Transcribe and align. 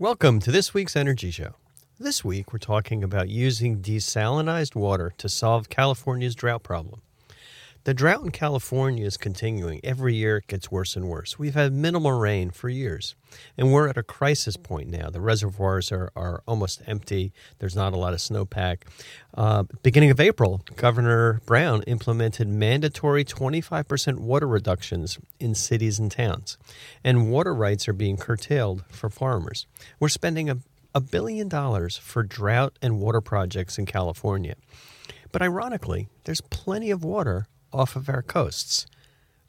Welcome 0.00 0.38
to 0.42 0.52
this 0.52 0.72
week's 0.72 0.94
Energy 0.94 1.32
Show. 1.32 1.56
This 1.98 2.24
week, 2.24 2.52
we're 2.52 2.60
talking 2.60 3.02
about 3.02 3.28
using 3.28 3.82
desalinized 3.82 4.76
water 4.76 5.12
to 5.18 5.28
solve 5.28 5.68
California's 5.68 6.36
drought 6.36 6.62
problem. 6.62 7.02
The 7.84 7.94
drought 7.94 8.22
in 8.22 8.30
California 8.30 9.06
is 9.06 9.16
continuing. 9.16 9.80
Every 9.82 10.14
year 10.14 10.38
it 10.38 10.46
gets 10.46 10.70
worse 10.70 10.94
and 10.96 11.08
worse. 11.08 11.38
We've 11.38 11.54
had 11.54 11.72
minimal 11.72 12.12
rain 12.12 12.50
for 12.50 12.68
years, 12.68 13.14
and 13.56 13.72
we're 13.72 13.88
at 13.88 13.96
a 13.96 14.02
crisis 14.02 14.56
point 14.56 14.88
now. 14.88 15.08
The 15.08 15.20
reservoirs 15.20 15.90
are, 15.90 16.10
are 16.14 16.42
almost 16.46 16.82
empty. 16.86 17.32
There's 17.60 17.76
not 17.76 17.94
a 17.94 17.96
lot 17.96 18.12
of 18.12 18.18
snowpack. 18.18 18.82
Uh, 19.32 19.64
beginning 19.82 20.10
of 20.10 20.20
April, 20.20 20.60
Governor 20.76 21.40
Brown 21.46 21.82
implemented 21.84 22.48
mandatory 22.48 23.24
25% 23.24 24.18
water 24.18 24.46
reductions 24.46 25.18
in 25.40 25.54
cities 25.54 25.98
and 25.98 26.10
towns, 26.10 26.58
and 27.02 27.30
water 27.30 27.54
rights 27.54 27.88
are 27.88 27.94
being 27.94 28.18
curtailed 28.18 28.84
for 28.90 29.08
farmers. 29.08 29.66
We're 29.98 30.08
spending 30.08 30.50
a, 30.50 30.58
a 30.94 31.00
billion 31.00 31.48
dollars 31.48 31.96
for 31.96 32.22
drought 32.22 32.78
and 32.82 33.00
water 33.00 33.22
projects 33.22 33.78
in 33.78 33.86
California. 33.86 34.56
But 35.32 35.42
ironically, 35.42 36.08
there's 36.24 36.40
plenty 36.40 36.90
of 36.90 37.04
water 37.04 37.46
off 37.72 37.96
of 37.96 38.08
our 38.08 38.22
coasts. 38.22 38.86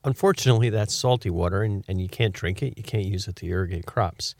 Unfortunately, 0.04 0.70
that's 0.70 0.96
salty 0.96 1.30
water 1.30 1.62
and, 1.64 1.84
and 1.88 2.00
you 2.02 2.08
can't 2.08 2.34
drink 2.34 2.64
it. 2.64 2.78
You 2.78 2.84
can't 2.84 3.06
use 3.06 3.28
it 3.28 3.36
to 3.38 3.46
irrigate 3.46 3.86
crops. 3.86 4.36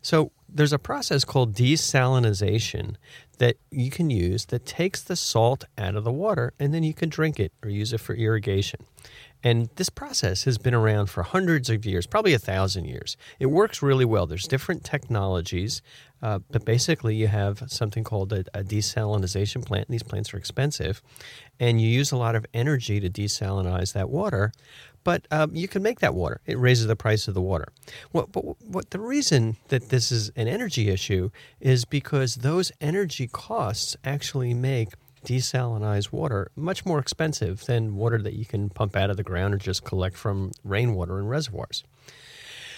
So 0.00 0.32
there's 0.48 0.72
a 0.72 0.78
process 0.78 1.24
called 1.24 1.54
desalinization 1.54 2.96
that 3.38 3.56
you 3.70 3.90
can 3.90 4.10
use 4.10 4.46
that 4.46 4.66
takes 4.66 5.02
the 5.02 5.16
salt 5.16 5.64
out 5.76 5.94
of 5.94 6.04
the 6.04 6.12
water 6.12 6.52
and 6.58 6.72
then 6.72 6.82
you 6.82 6.94
can 6.94 7.08
drink 7.08 7.38
it 7.40 7.52
or 7.62 7.68
use 7.68 7.92
it 7.92 8.00
for 8.00 8.14
irrigation. 8.14 8.80
And 9.42 9.68
this 9.76 9.90
process 9.90 10.44
has 10.44 10.56
been 10.56 10.72
around 10.72 11.08
for 11.08 11.22
hundreds 11.22 11.68
of 11.68 11.84
years, 11.84 12.06
probably 12.06 12.32
a 12.32 12.38
thousand 12.38 12.86
years. 12.86 13.18
It 13.38 13.46
works 13.46 13.82
really 13.82 14.06
well. 14.06 14.26
There's 14.26 14.48
different 14.48 14.84
technologies, 14.84 15.82
uh, 16.22 16.38
but 16.50 16.64
basically 16.64 17.14
you 17.14 17.26
have 17.26 17.62
something 17.66 18.04
called 18.04 18.32
a, 18.32 18.44
a 18.54 18.64
desalinization 18.64 19.62
plant. 19.64 19.88
And 19.88 19.92
these 19.92 20.02
plants 20.02 20.32
are 20.32 20.38
expensive, 20.38 21.02
and 21.60 21.78
you 21.78 21.88
use 21.88 22.10
a 22.10 22.16
lot 22.16 22.34
of 22.34 22.46
energy 22.54 23.00
to 23.00 23.10
desalinize 23.10 23.92
that 23.92 24.08
water. 24.08 24.50
But 25.04 25.28
um, 25.30 25.54
you 25.54 25.68
can 25.68 25.82
make 25.82 26.00
that 26.00 26.14
water. 26.14 26.40
It 26.46 26.58
raises 26.58 26.86
the 26.86 26.96
price 26.96 27.28
of 27.28 27.34
the 27.34 27.42
water. 27.42 27.68
What, 28.10 28.32
but 28.32 28.60
what 28.62 28.90
the 28.90 29.00
reason 29.00 29.56
that 29.68 29.90
this 29.90 30.10
is 30.10 30.30
an 30.34 30.48
energy 30.48 30.88
issue 30.88 31.30
is 31.60 31.84
because 31.84 32.36
those 32.36 32.72
energy 32.80 33.28
costs 33.28 33.96
actually 34.04 34.54
make 34.54 34.88
desalinized 35.24 36.12
water 36.12 36.50
much 36.54 36.84
more 36.84 36.98
expensive 36.98 37.64
than 37.64 37.96
water 37.96 38.20
that 38.20 38.34
you 38.34 38.44
can 38.44 38.68
pump 38.68 38.96
out 38.96 39.10
of 39.10 39.16
the 39.16 39.22
ground 39.22 39.54
or 39.54 39.58
just 39.58 39.84
collect 39.84 40.16
from 40.16 40.52
rainwater 40.62 41.18
in 41.18 41.26
reservoirs. 41.26 41.84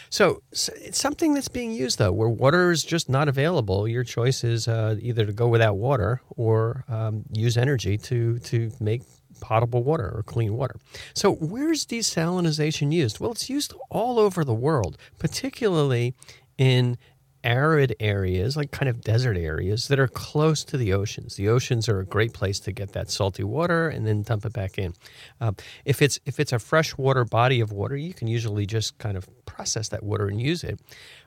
So, 0.08 0.42
so 0.52 0.72
it's 0.76 1.00
something 1.00 1.34
that's 1.34 1.48
being 1.48 1.72
used 1.72 1.98
though, 1.98 2.12
where 2.12 2.28
water 2.28 2.70
is 2.70 2.84
just 2.84 3.08
not 3.08 3.28
available. 3.28 3.88
Your 3.88 4.04
choice 4.04 4.44
is 4.44 4.68
uh, 4.68 4.96
either 5.00 5.26
to 5.26 5.32
go 5.32 5.48
without 5.48 5.76
water 5.76 6.20
or 6.36 6.84
um, 6.88 7.24
use 7.32 7.56
energy 7.56 7.98
to 7.98 8.38
to 8.38 8.70
make 8.80 9.02
potable 9.40 9.82
water 9.82 10.12
or 10.14 10.22
clean 10.22 10.54
water. 10.54 10.76
So, 11.14 11.32
where's 11.32 11.86
desalinization 11.86 12.92
used? 12.92 13.20
Well, 13.20 13.32
it's 13.32 13.48
used 13.48 13.74
all 13.90 14.18
over 14.18 14.44
the 14.44 14.54
world, 14.54 14.96
particularly 15.18 16.14
in 16.58 16.98
arid 17.46 17.94
areas, 18.00 18.56
like 18.56 18.72
kind 18.72 18.88
of 18.88 19.00
desert 19.00 19.36
areas 19.36 19.86
that 19.86 20.00
are 20.00 20.08
close 20.08 20.64
to 20.64 20.76
the 20.76 20.92
oceans. 20.92 21.36
The 21.36 21.48
oceans 21.48 21.88
are 21.88 22.00
a 22.00 22.04
great 22.04 22.32
place 22.32 22.58
to 22.60 22.72
get 22.72 22.92
that 22.92 23.08
salty 23.08 23.44
water 23.44 23.88
and 23.88 24.04
then 24.04 24.22
dump 24.22 24.44
it 24.44 24.52
back 24.52 24.78
in. 24.78 24.94
Uh, 25.40 25.52
if 25.84 26.02
it's 26.02 26.18
if 26.26 26.40
it's 26.40 26.52
a 26.52 26.58
freshwater 26.58 27.24
body 27.24 27.60
of 27.60 27.72
water, 27.72 27.96
you 27.96 28.12
can 28.12 28.26
usually 28.26 28.66
just 28.66 28.98
kind 28.98 29.16
of 29.16 29.28
process 29.46 29.88
that 29.90 30.02
water 30.02 30.26
and 30.26 30.40
use 30.40 30.64
it 30.64 30.80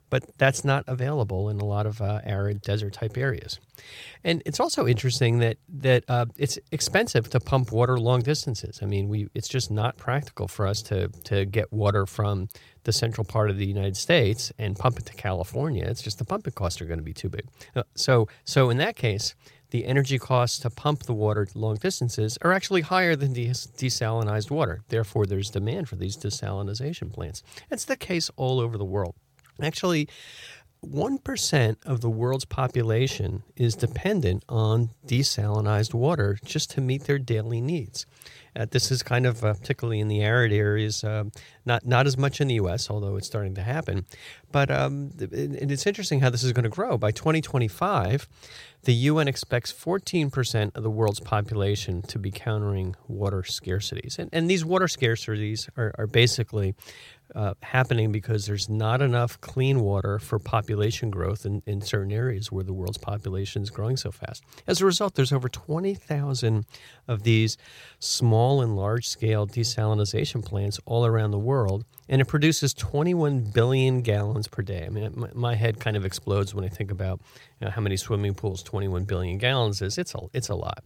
but 0.09 0.23
that's 0.37 0.63
not 0.63 0.83
available 0.87 1.49
in 1.49 1.59
a 1.59 1.65
lot 1.65 1.85
of 1.85 2.01
uh, 2.01 2.21
arid 2.23 2.61
desert 2.61 2.93
type 2.93 3.17
areas. 3.17 3.59
And 4.23 4.41
it's 4.45 4.59
also 4.59 4.87
interesting 4.87 5.39
that 5.39 5.57
that 5.69 6.03
uh, 6.07 6.25
it's 6.37 6.59
expensive 6.71 7.29
to 7.29 7.39
pump 7.39 7.71
water 7.71 7.97
long 7.97 8.21
distances. 8.21 8.79
I 8.81 8.85
mean, 8.85 9.07
we 9.07 9.29
it's 9.33 9.47
just 9.47 9.71
not 9.71 9.97
practical 9.97 10.47
for 10.47 10.67
us 10.67 10.81
to 10.83 11.07
to 11.25 11.45
get 11.45 11.71
water 11.71 12.05
from 12.05 12.49
the 12.83 12.91
central 12.91 13.25
part 13.25 13.49
of 13.49 13.57
the 13.57 13.65
United 13.65 13.97
States 13.97 14.51
and 14.57 14.75
pump 14.75 14.99
it 14.99 15.05
to 15.05 15.13
California. 15.13 15.85
It's 15.85 16.01
just 16.01 16.17
the 16.17 16.25
pumping 16.25 16.53
costs 16.53 16.81
are 16.81 16.85
going 16.85 16.99
to 16.99 17.03
be 17.03 17.13
too 17.13 17.29
big. 17.29 17.45
Uh, 17.75 17.83
so 17.95 18.27
so 18.45 18.69
in 18.69 18.77
that 18.77 18.95
case. 18.95 19.35
The 19.71 19.85
energy 19.85 20.17
costs 20.17 20.57
to 20.59 20.71
pump 20.71 21.03
the 21.03 21.13
water 21.13 21.47
long 21.53 21.75
distances 21.75 22.39
are 22.41 22.51
actually 22.51 22.81
higher 22.81 23.15
than 23.15 23.33
des- 23.33 23.69
desalinized 23.77 24.49
water. 24.49 24.81
Therefore, 24.89 25.27
there's 25.27 25.51
demand 25.51 25.87
for 25.87 25.95
these 25.95 26.17
desalinization 26.17 27.13
plants. 27.13 27.43
It's 27.69 27.85
the 27.85 27.95
case 27.95 28.31
all 28.35 28.59
over 28.59 28.79
the 28.79 28.85
world. 28.85 29.13
Actually, 29.61 30.07
1% 30.85 31.75
of 31.85 31.99
the 32.01 32.09
world's 32.09 32.45
population 32.45 33.43
is 33.57 33.75
dependent 33.75 34.45
on 34.47 34.91
desalinized 35.05 35.93
water 35.93 36.37
just 36.45 36.71
to 36.71 36.81
meet 36.81 37.03
their 37.03 37.19
daily 37.19 37.59
needs. 37.59 38.05
Uh, 38.55 38.65
this 38.69 38.89
is 38.89 39.03
kind 39.03 39.25
of 39.25 39.43
uh, 39.43 39.53
particularly 39.53 39.99
in 39.99 40.07
the 40.07 40.21
arid 40.21 40.51
areas, 40.51 41.03
uh, 41.03 41.23
not 41.65 41.85
not 41.85 42.07
as 42.07 42.17
much 42.17 42.41
in 42.41 42.47
the 42.47 42.55
U.S., 42.55 42.89
although 42.89 43.15
it's 43.15 43.27
starting 43.27 43.55
to 43.55 43.61
happen. 43.61 44.05
But 44.51 44.71
um, 44.71 45.11
it, 45.19 45.31
it's 45.71 45.85
interesting 45.85 46.21
how 46.21 46.29
this 46.29 46.43
is 46.43 46.51
going 46.51 46.63
to 46.63 46.69
grow. 46.69 46.97
By 46.97 47.11
2025, 47.11 48.27
the 48.83 48.93
UN 48.93 49.27
expects 49.27 49.71
14% 49.71 50.75
of 50.75 50.83
the 50.83 50.89
world's 50.89 51.19
population 51.19 52.01
to 52.03 52.17
be 52.17 52.31
countering 52.31 52.95
water 53.07 53.43
scarcities, 53.43 54.17
and, 54.17 54.29
and 54.33 54.49
these 54.49 54.65
water 54.65 54.87
scarcities 54.87 55.69
are, 55.77 55.93
are 55.97 56.07
basically 56.07 56.75
uh, 57.35 57.53
happening 57.61 58.11
because 58.11 58.45
there's 58.45 58.69
not 58.69 59.01
enough 59.01 59.39
clean 59.41 59.81
water 59.81 60.19
for 60.19 60.39
population 60.39 61.09
growth 61.09 61.45
in, 61.45 61.61
in 61.65 61.81
certain 61.81 62.11
areas 62.11 62.51
where 62.51 62.63
the 62.63 62.73
world's 62.73 62.97
population 62.97 63.61
is 63.61 63.69
growing 63.69 63.97
so 63.97 64.11
fast. 64.11 64.43
As 64.67 64.81
a 64.81 64.85
result, 64.85 65.15
there's 65.15 65.31
over 65.31 65.49
20,000 65.49 66.65
of 67.07 67.23
these 67.23 67.57
small 67.99 68.61
and 68.61 68.75
large 68.75 69.07
scale 69.07 69.45
desalinization 69.47 70.43
plants 70.43 70.79
all 70.85 71.05
around 71.05 71.31
the 71.31 71.39
world, 71.39 71.85
and 72.07 72.21
it 72.21 72.25
produces 72.25 72.73
21 72.73 73.51
billion 73.51 74.01
gallons 74.01 74.47
per 74.47 74.61
day. 74.61 74.85
I 74.85 74.89
mean, 74.89 75.11
my, 75.15 75.29
my 75.33 75.55
head 75.55 75.79
kind 75.79 75.95
of 75.95 76.05
explodes 76.05 76.55
when 76.55 76.65
I 76.65 76.69
think 76.69 76.91
about 76.91 77.21
you 77.59 77.65
know, 77.65 77.71
how 77.71 77.81
many 77.81 77.97
swimming 77.97 78.33
pools 78.33 78.63
21 78.63 79.03
billion 79.03 79.37
gallons 79.37 79.81
is. 79.81 79.97
It's 79.97 80.15
a, 80.15 80.19
it's 80.33 80.49
a 80.49 80.55
lot. 80.55 80.83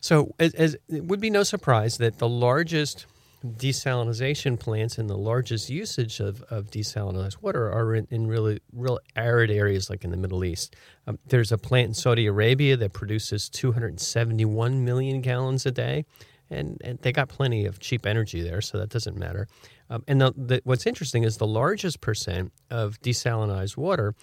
So, 0.00 0.34
as, 0.38 0.54
as, 0.54 0.76
it 0.88 1.04
would 1.04 1.20
be 1.20 1.30
no 1.30 1.42
surprise 1.42 1.98
that 1.98 2.18
the 2.18 2.28
largest 2.28 3.06
desalinization 3.54 4.58
plants 4.58 4.98
and 4.98 5.08
the 5.08 5.16
largest 5.16 5.70
usage 5.70 6.20
of, 6.20 6.42
of 6.50 6.70
desalinized 6.70 7.42
water 7.42 7.70
are 7.70 7.94
in, 7.94 8.06
in 8.10 8.26
really 8.26 8.60
real 8.72 8.98
arid 9.14 9.50
areas 9.50 9.88
like 9.90 10.04
in 10.04 10.10
the 10.10 10.16
Middle 10.16 10.44
East. 10.44 10.76
Um, 11.06 11.18
there's 11.26 11.52
a 11.52 11.58
plant 11.58 11.88
in 11.88 11.94
Saudi 11.94 12.26
Arabia 12.26 12.76
that 12.76 12.92
produces 12.92 13.48
271 13.48 14.84
million 14.84 15.20
gallons 15.20 15.66
a 15.66 15.70
day, 15.70 16.04
and, 16.50 16.80
and 16.84 16.98
they 17.00 17.12
got 17.12 17.28
plenty 17.28 17.66
of 17.66 17.80
cheap 17.80 18.06
energy 18.06 18.42
there, 18.42 18.60
so 18.60 18.78
that 18.78 18.90
doesn't 18.90 19.16
matter. 19.16 19.48
Um, 19.90 20.04
and 20.08 20.20
the, 20.20 20.32
the, 20.36 20.60
what's 20.64 20.86
interesting 20.86 21.24
is 21.24 21.36
the 21.36 21.46
largest 21.46 22.00
percent 22.00 22.52
of 22.70 23.00
desalinized 23.00 23.76
water 23.76 24.14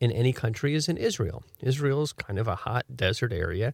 in 0.00 0.12
any 0.12 0.32
country 0.32 0.74
is 0.74 0.88
in 0.88 0.96
Israel. 0.96 1.42
Israel 1.60 2.02
is 2.02 2.12
kind 2.12 2.38
of 2.38 2.46
a 2.46 2.54
hot 2.54 2.84
desert 2.94 3.32
area. 3.32 3.72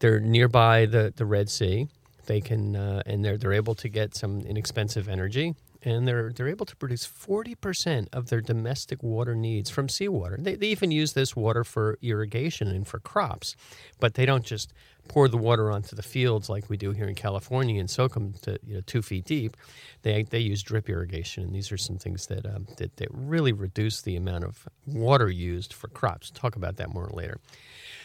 They're 0.00 0.20
nearby 0.20 0.86
the, 0.86 1.12
the 1.14 1.24
Red 1.24 1.48
Sea. 1.48 1.88
They 2.26 2.40
can 2.40 2.76
uh, 2.76 3.02
and 3.06 3.24
they're 3.24 3.36
they're 3.36 3.52
able 3.52 3.74
to 3.76 3.88
get 3.88 4.14
some 4.14 4.40
inexpensive 4.40 5.08
energy, 5.08 5.54
and 5.82 6.06
they're 6.08 6.32
they're 6.32 6.48
able 6.48 6.66
to 6.66 6.76
produce 6.76 7.04
forty 7.04 7.54
percent 7.54 8.08
of 8.12 8.28
their 8.28 8.40
domestic 8.40 9.02
water 9.02 9.34
needs 9.34 9.70
from 9.70 9.88
seawater. 9.88 10.36
They, 10.40 10.54
they 10.54 10.68
even 10.68 10.90
use 10.90 11.12
this 11.12 11.36
water 11.36 11.64
for 11.64 11.98
irrigation 12.02 12.68
and 12.68 12.86
for 12.86 12.98
crops, 12.98 13.56
but 14.00 14.14
they 14.14 14.26
don't 14.26 14.44
just 14.44 14.72
pour 15.08 15.28
the 15.28 15.36
water 15.36 15.70
onto 15.70 15.94
the 15.94 16.02
fields 16.02 16.48
like 16.48 16.70
we 16.70 16.76
do 16.76 16.92
here 16.92 17.06
in 17.06 17.14
California 17.14 17.78
and 17.78 17.90
soak 17.90 18.14
them 18.14 18.34
to 18.42 18.58
you 18.66 18.74
know 18.74 18.80
two 18.86 19.02
feet 19.02 19.24
deep. 19.24 19.56
They 20.02 20.22
they 20.22 20.40
use 20.40 20.62
drip 20.62 20.88
irrigation, 20.88 21.44
and 21.44 21.54
these 21.54 21.70
are 21.72 21.78
some 21.78 21.98
things 21.98 22.26
that 22.26 22.46
um, 22.46 22.66
that, 22.78 22.96
that 22.96 23.08
really 23.10 23.52
reduce 23.52 24.02
the 24.02 24.16
amount 24.16 24.44
of 24.44 24.68
water 24.86 25.28
used 25.28 25.72
for 25.72 25.88
crops. 25.88 26.30
Talk 26.30 26.56
about 26.56 26.76
that 26.76 26.92
more 26.92 27.10
later. 27.12 27.38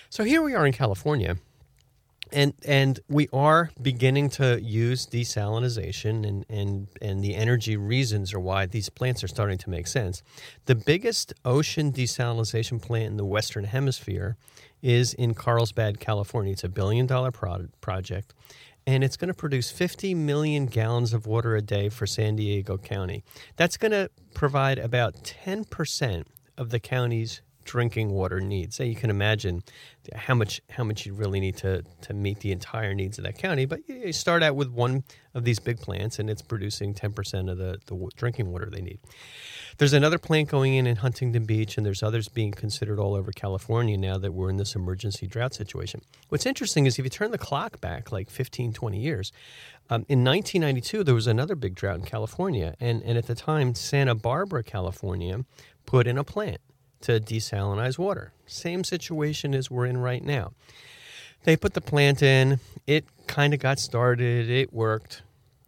So 0.09 0.23
here 0.23 0.41
we 0.41 0.55
are 0.55 0.65
in 0.65 0.73
California 0.73 1.37
and 2.31 2.53
and 2.65 2.99
we 3.09 3.27
are 3.33 3.71
beginning 3.81 4.29
to 4.29 4.61
use 4.61 5.05
desalinization 5.05 6.27
and 6.27 6.45
and 6.49 6.87
and 7.01 7.23
the 7.23 7.35
energy 7.35 7.77
reasons 7.77 8.33
are 8.33 8.39
why 8.39 8.65
these 8.65 8.89
plants 8.89 9.23
are 9.23 9.27
starting 9.27 9.57
to 9.59 9.69
make 9.69 9.87
sense. 9.87 10.23
The 10.65 10.75
biggest 10.75 11.33
ocean 11.45 11.91
desalinization 11.91 12.81
plant 12.81 13.05
in 13.05 13.17
the 13.17 13.25
western 13.25 13.65
hemisphere 13.65 14.37
is 14.81 15.13
in 15.13 15.33
Carlsbad, 15.33 15.99
California. 15.99 16.53
It's 16.53 16.63
a 16.63 16.69
billion 16.69 17.05
dollar 17.05 17.31
pro- 17.31 17.67
project 17.81 18.33
and 18.87 19.03
it's 19.03 19.17
going 19.17 19.27
to 19.27 19.33
produce 19.33 19.69
50 19.69 20.15
million 20.15 20.65
gallons 20.65 21.13
of 21.13 21.27
water 21.27 21.55
a 21.55 21.61
day 21.61 21.89
for 21.89 22.07
San 22.07 22.35
Diego 22.35 22.77
County. 22.77 23.23
That's 23.55 23.77
going 23.77 23.91
to 23.91 24.09
provide 24.33 24.79
about 24.79 25.15
10% 25.23 26.23
of 26.57 26.69
the 26.71 26.79
county's 26.79 27.41
drinking 27.69 28.09
water 28.09 28.39
needs. 28.39 28.75
So 28.75 28.83
you 28.83 28.95
can 28.95 29.11
imagine 29.11 29.61
how 30.15 30.33
much 30.33 30.59
how 30.71 30.83
much 30.83 31.05
you 31.05 31.13
really 31.13 31.39
need 31.39 31.55
to 31.57 31.83
to 32.01 32.13
meet 32.15 32.39
the 32.39 32.51
entire 32.51 32.95
needs 32.95 33.19
of 33.19 33.25
that 33.25 33.37
county. 33.37 33.65
But 33.65 33.87
you 33.87 34.11
start 34.11 34.41
out 34.41 34.55
with 34.55 34.69
one 34.69 35.03
of 35.35 35.43
these 35.43 35.59
big 35.59 35.79
plants, 35.79 36.17
and 36.17 36.31
it's 36.31 36.41
producing 36.41 36.95
ten 36.95 37.13
percent 37.13 37.47
of 37.47 37.59
the 37.59 37.77
the 37.85 37.95
drinking 38.15 38.51
water 38.51 38.69
they 38.71 38.81
need. 38.81 38.99
There's 39.77 39.93
another 39.93 40.17
plant 40.17 40.49
going 40.49 40.73
in 40.73 40.87
in 40.87 40.95
Huntington 40.95 41.45
Beach, 41.45 41.77
and 41.77 41.85
there's 41.85 42.01
others 42.01 42.27
being 42.27 42.51
considered 42.51 42.97
all 42.97 43.13
over 43.13 43.31
California 43.31 43.97
now 43.97 44.17
that 44.17 44.33
we're 44.33 44.49
in 44.49 44.57
this 44.57 44.75
emergency 44.75 45.27
drought 45.27 45.53
situation. 45.53 46.01
What's 46.29 46.47
interesting 46.47 46.87
is 46.87 46.97
if 46.97 47.05
you 47.05 47.11
turn 47.11 47.29
the 47.29 47.37
clock 47.37 47.79
back 47.79 48.11
like 48.11 48.31
15, 48.31 48.73
20 48.73 48.99
years, 48.99 49.31
um, 49.91 50.05
in 50.09 50.23
1992 50.23 51.03
there 51.03 51.13
was 51.13 51.27
another 51.27 51.55
big 51.55 51.75
drought 51.75 51.97
in 51.99 52.05
California, 52.05 52.73
and 52.79 53.03
and 53.03 53.15
at 53.15 53.27
the 53.27 53.35
time 53.35 53.75
Santa 53.75 54.15
Barbara, 54.15 54.63
California, 54.63 55.45
put 55.85 56.07
in 56.07 56.17
a 56.17 56.23
plant 56.23 56.61
to 57.01 57.19
desalinize 57.19 57.97
water. 57.97 58.33
Same 58.45 58.83
situation 58.83 59.53
as 59.53 59.69
we're 59.71 59.85
in 59.85 59.97
right 59.97 60.23
now. 60.23 60.53
They 61.43 61.55
put 61.55 61.73
the 61.73 61.81
plant 61.81 62.21
in, 62.21 62.59
it 62.85 63.05
kind 63.27 63.53
of 63.53 63.59
got 63.59 63.79
started, 63.79 64.49
it 64.49 64.73
worked, 64.73 65.23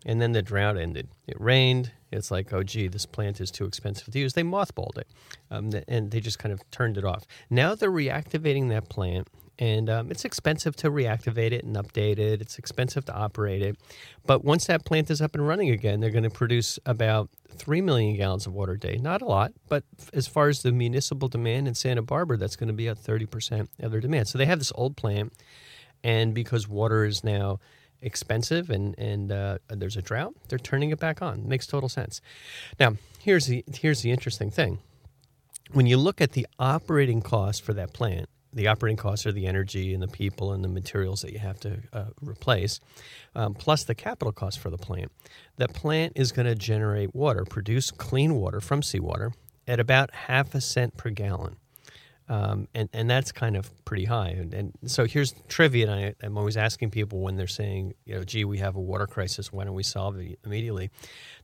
and 0.05 0.21
then 0.21 0.33
the 0.33 0.41
drought 0.41 0.77
ended. 0.77 1.07
It 1.27 1.39
rained. 1.39 1.91
It's 2.11 2.29
like, 2.29 2.51
oh, 2.51 2.63
gee, 2.63 2.87
this 2.87 3.05
plant 3.05 3.39
is 3.39 3.49
too 3.51 3.63
expensive 3.63 4.11
to 4.11 4.19
use. 4.19 4.33
They 4.33 4.43
mothballed 4.43 4.97
it, 4.97 5.07
um, 5.49 5.71
and 5.87 6.11
they 6.11 6.19
just 6.19 6.39
kind 6.39 6.51
of 6.51 6.69
turned 6.71 6.97
it 6.97 7.05
off. 7.05 7.25
Now 7.49 7.73
they're 7.73 7.89
reactivating 7.89 8.67
that 8.69 8.89
plant, 8.89 9.29
and 9.59 9.89
um, 9.89 10.11
it's 10.11 10.25
expensive 10.25 10.75
to 10.77 10.89
reactivate 10.89 11.51
it 11.51 11.63
and 11.63 11.75
update 11.75 12.17
it. 12.17 12.41
It's 12.41 12.57
expensive 12.57 13.05
to 13.05 13.13
operate 13.13 13.61
it. 13.61 13.77
But 14.25 14.43
once 14.43 14.65
that 14.67 14.85
plant 14.85 15.09
is 15.09 15.21
up 15.21 15.35
and 15.35 15.47
running 15.47 15.69
again, 15.69 15.99
they're 15.99 16.09
going 16.09 16.23
to 16.23 16.29
produce 16.29 16.79
about 16.85 17.29
3 17.49 17.81
million 17.81 18.15
gallons 18.15 18.47
of 18.47 18.53
water 18.53 18.73
a 18.73 18.79
day. 18.79 18.97
Not 18.97 19.21
a 19.21 19.25
lot, 19.25 19.53
but 19.69 19.83
as 20.13 20.27
far 20.27 20.47
as 20.47 20.63
the 20.63 20.71
municipal 20.71 21.27
demand 21.27 21.67
in 21.67 21.75
Santa 21.75 22.01
Barbara, 22.01 22.37
that's 22.37 22.55
going 22.55 22.67
to 22.67 22.73
be 22.73 22.87
at 22.87 22.97
30% 22.97 23.67
of 23.79 23.91
their 23.91 24.01
demand. 24.01 24.27
So 24.27 24.37
they 24.37 24.45
have 24.45 24.59
this 24.59 24.71
old 24.75 24.97
plant, 24.97 25.33
and 26.03 26.33
because 26.33 26.67
water 26.67 27.05
is 27.05 27.23
now 27.23 27.59
expensive 28.01 28.69
and, 28.69 28.97
and 28.97 29.31
uh, 29.31 29.59
there's 29.69 29.97
a 29.97 30.01
drought, 30.01 30.33
they're 30.49 30.57
turning 30.57 30.89
it 30.89 30.99
back 30.99 31.21
on. 31.21 31.47
Makes 31.47 31.67
total 31.67 31.89
sense. 31.89 32.21
Now, 32.79 32.95
here's 33.19 33.45
the, 33.45 33.63
here's 33.73 34.01
the 34.01 34.11
interesting 34.11 34.49
thing. 34.49 34.79
When 35.71 35.85
you 35.85 35.97
look 35.97 36.19
at 36.19 36.31
the 36.31 36.47
operating 36.59 37.21
cost 37.21 37.63
for 37.63 37.73
that 37.73 37.93
plant, 37.93 38.27
the 38.53 38.67
operating 38.67 38.97
costs 38.97 39.25
are 39.25 39.31
the 39.31 39.47
energy 39.47 39.93
and 39.93 40.01
the 40.01 40.07
people 40.07 40.51
and 40.51 40.63
the 40.63 40.69
materials 40.69 41.21
that 41.21 41.31
you 41.31 41.39
have 41.39 41.59
to 41.61 41.79
uh, 41.93 42.05
replace, 42.21 42.79
um, 43.35 43.53
plus 43.53 43.83
the 43.83 43.95
capital 43.95 44.31
cost 44.31 44.59
for 44.59 44.69
the 44.69 44.77
plant. 44.77 45.11
The 45.57 45.67
plant 45.67 46.13
is 46.15 46.31
going 46.31 46.47
to 46.47 46.55
generate 46.55 47.15
water, 47.15 47.45
produce 47.45 47.91
clean 47.91 48.35
water 48.35 48.59
from 48.59 48.83
seawater 48.83 49.31
at 49.67 49.79
about 49.79 50.13
half 50.13 50.53
a 50.53 50.61
cent 50.61 50.97
per 50.97 51.09
gallon. 51.09 51.55
Um, 52.31 52.69
and 52.73 52.87
and 52.93 53.09
that's 53.09 53.33
kind 53.33 53.57
of 53.57 53.69
pretty 53.83 54.05
high. 54.05 54.29
And, 54.29 54.53
and 54.53 54.73
so 54.85 55.03
here's 55.03 55.35
trivia. 55.49 55.91
And 55.91 56.15
I, 56.23 56.25
am 56.25 56.37
always 56.37 56.55
asking 56.55 56.91
people 56.91 57.19
when 57.19 57.35
they're 57.35 57.45
saying, 57.45 57.93
you 58.05 58.15
know, 58.15 58.23
gee, 58.23 58.45
we 58.45 58.59
have 58.59 58.77
a 58.77 58.79
water 58.79 59.05
crisis. 59.05 59.51
Why 59.51 59.65
don't 59.65 59.73
we 59.73 59.83
solve 59.83 60.17
it 60.17 60.39
immediately? 60.45 60.91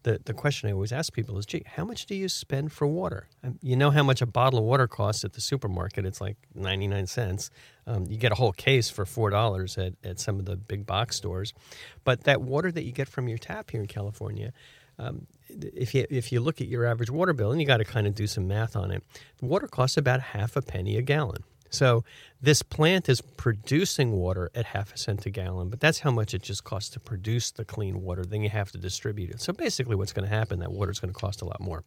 The 0.04 0.22
the 0.24 0.34
question 0.34 0.70
I 0.70 0.72
always 0.72 0.94
ask 0.94 1.12
people 1.12 1.38
is, 1.38 1.46
gee, 1.46 1.64
how 1.66 1.84
much 1.84 2.06
do 2.06 2.16
you 2.16 2.30
spend 2.30 2.72
for 2.72 2.88
water? 2.88 3.28
Um, 3.44 3.60
you 3.62 3.76
know 3.76 3.92
how 3.92 4.02
much 4.02 4.22
a 4.22 4.26
bottle 4.26 4.60
of 4.60 4.66
water 4.66 4.88
costs 4.88 5.26
at 5.26 5.34
the 5.34 5.42
supermarket? 5.42 6.06
It's 6.06 6.22
like 6.22 6.38
99 6.56 7.06
cents. 7.08 7.50
Um, 7.86 8.06
you 8.08 8.16
get 8.16 8.32
a 8.32 8.36
whole 8.36 8.54
case 8.54 8.90
for 8.90 9.06
four 9.06 9.30
dollars 9.30 9.78
at, 9.78 9.96
at 10.06 10.22
some 10.22 10.40
of 10.40 10.46
the 10.46 10.56
big 10.56 10.86
box 10.86 11.18
stores. 11.18 11.54
But 12.06 12.24
that 12.24 12.42
water 12.42 12.72
that 12.72 12.86
you 12.86 12.94
get 12.94 13.10
from 13.10 13.28
your 13.28 13.40
tap 13.40 13.72
here 13.72 13.82
in 13.82 13.88
California, 13.88 14.54
um, 15.00 15.28
if 15.50 15.94
you 15.94 16.06
if 16.10 16.32
you 16.32 16.40
look 16.40 16.62
at 16.62 16.68
your 16.68 16.86
average 16.86 17.10
water 17.10 17.34
bill, 17.34 17.52
and 17.52 17.62
you 17.62 17.68
got 17.68 17.78
to 17.78 17.86
kind 17.86 18.08
of 18.08 18.16
do 18.16 18.28
some 18.28 18.48
math 18.48 18.76
on 18.76 18.92
it, 18.92 19.04
water 19.42 19.68
costs 19.68 19.98
about 19.98 20.22
half 20.22 20.56
a 20.56 20.62
penny 20.62 20.98
a 20.98 21.02
gallon. 21.02 21.44
So 21.70 22.04
this 22.42 22.62
plant 22.62 23.10
is 23.10 23.22
producing 23.22 24.14
water 24.14 24.50
at 24.56 24.68
half 24.68 24.94
a 24.94 24.98
cent 24.98 25.26
a 25.26 25.30
gallon, 25.30 25.70
but 25.70 25.80
that's 25.80 26.00
how 26.00 26.12
much 26.12 26.34
it 26.34 26.42
just 26.42 26.64
costs 26.64 26.90
to 26.92 27.00
produce 27.00 27.52
the 27.52 27.66
clean 27.66 28.02
water. 28.02 28.24
Then 28.24 28.42
you 28.42 28.50
have 28.50 28.72
to 28.72 28.78
distribute 28.78 29.32
it. 29.32 29.42
So 29.42 29.52
basically, 29.52 29.96
what's 29.96 30.14
going 30.14 30.28
to 30.28 30.34
happen? 30.34 30.60
That 30.60 30.72
water 30.72 30.92
is 30.92 31.00
going 31.00 31.14
to 31.14 31.20
cost 31.20 31.42
a 31.42 31.46
lot 31.46 31.60
more. 31.60 31.84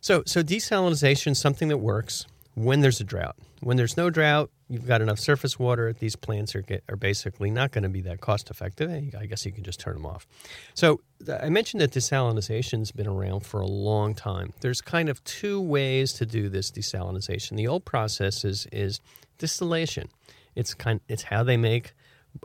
So 0.00 0.22
so 0.26 0.42
desalination 0.42 1.32
is 1.32 1.38
something 1.38 1.68
that 1.68 1.78
works 1.78 2.26
when 2.54 2.80
there's 2.80 3.00
a 3.00 3.04
drought. 3.04 3.36
When 3.60 3.76
there's 3.76 3.96
no 3.96 4.10
drought, 4.10 4.50
you've 4.68 4.86
got 4.86 5.00
enough 5.00 5.18
surface 5.18 5.58
water. 5.58 5.92
These 5.92 6.16
plants 6.16 6.54
are, 6.54 6.62
get, 6.62 6.82
are 6.88 6.96
basically 6.96 7.50
not 7.50 7.70
going 7.70 7.84
to 7.84 7.88
be 7.88 8.00
that 8.02 8.20
cost 8.20 8.50
effective. 8.50 8.90
I 9.18 9.26
guess 9.26 9.46
you 9.46 9.52
can 9.52 9.64
just 9.64 9.80
turn 9.80 9.94
them 9.94 10.06
off. 10.06 10.26
So 10.74 11.00
I 11.28 11.48
mentioned 11.48 11.80
that 11.80 11.92
desalinization's 11.92 12.90
been 12.90 13.06
around 13.06 13.40
for 13.46 13.60
a 13.60 13.66
long 13.66 14.14
time. 14.14 14.52
There's 14.60 14.80
kind 14.80 15.08
of 15.08 15.22
two 15.24 15.60
ways 15.60 16.12
to 16.14 16.26
do 16.26 16.48
this 16.48 16.70
desalinization. 16.70 17.56
The 17.56 17.68
old 17.68 17.84
process 17.84 18.44
is, 18.44 18.66
is 18.72 19.00
distillation. 19.38 20.08
It's 20.54 20.74
kind 20.74 21.00
it's 21.08 21.24
how 21.24 21.42
they 21.42 21.56
make 21.56 21.94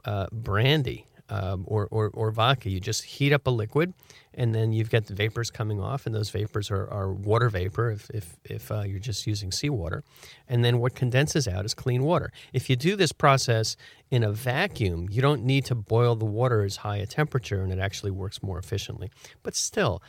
uh, 0.05 0.27
brandy 0.31 1.05
um, 1.29 1.65
or, 1.67 1.87
or, 1.91 2.09
or 2.13 2.31
vodka. 2.31 2.69
You 2.69 2.79
just 2.79 3.03
heat 3.03 3.33
up 3.33 3.47
a 3.47 3.49
liquid, 3.49 3.93
and 4.33 4.53
then 4.53 4.73
you've 4.73 4.89
got 4.89 5.05
the 5.05 5.13
vapors 5.13 5.49
coming 5.49 5.81
off, 5.81 6.05
and 6.05 6.13
those 6.13 6.29
vapors 6.29 6.71
are, 6.71 6.87
are 6.89 7.11
water 7.11 7.49
vapor 7.49 7.91
if, 7.91 8.09
if, 8.11 8.37
if 8.43 8.71
uh, 8.71 8.81
you're 8.81 8.99
just 8.99 9.27
using 9.27 9.51
seawater. 9.51 10.03
And 10.47 10.63
then 10.63 10.79
what 10.79 10.95
condenses 10.95 11.47
out 11.47 11.65
is 11.65 11.73
clean 11.73 12.03
water. 12.03 12.31
If 12.53 12.69
you 12.69 12.75
do 12.75 12.95
this 12.95 13.11
process 13.11 13.75
in 14.09 14.23
a 14.23 14.31
vacuum, 14.31 15.07
you 15.09 15.21
don't 15.21 15.43
need 15.43 15.65
to 15.65 15.75
boil 15.75 16.15
the 16.15 16.25
water 16.25 16.63
as 16.63 16.77
high 16.77 16.97
a 16.97 17.05
temperature, 17.05 17.61
and 17.61 17.71
it 17.71 17.79
actually 17.79 18.11
works 18.11 18.41
more 18.41 18.57
efficiently. 18.59 19.09
But 19.43 19.55
still, 19.55 20.01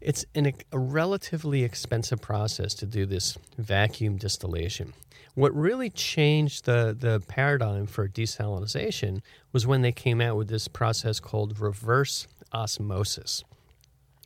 it's 0.00 0.24
an, 0.34 0.52
a 0.72 0.78
relatively 0.78 1.62
expensive 1.62 2.20
process 2.20 2.74
to 2.74 2.86
do 2.86 3.06
this 3.06 3.38
vacuum 3.56 4.16
distillation. 4.16 4.92
What 5.34 5.54
really 5.54 5.88
changed 5.88 6.66
the, 6.66 6.94
the 6.98 7.22
paradigm 7.26 7.86
for 7.86 8.06
desalinization 8.06 9.22
was 9.52 9.66
when 9.66 9.82
they 9.82 9.92
came 9.92 10.20
out 10.20 10.36
with 10.36 10.48
this 10.48 10.68
process 10.68 11.20
called 11.20 11.58
reverse 11.58 12.26
osmosis. 12.52 13.42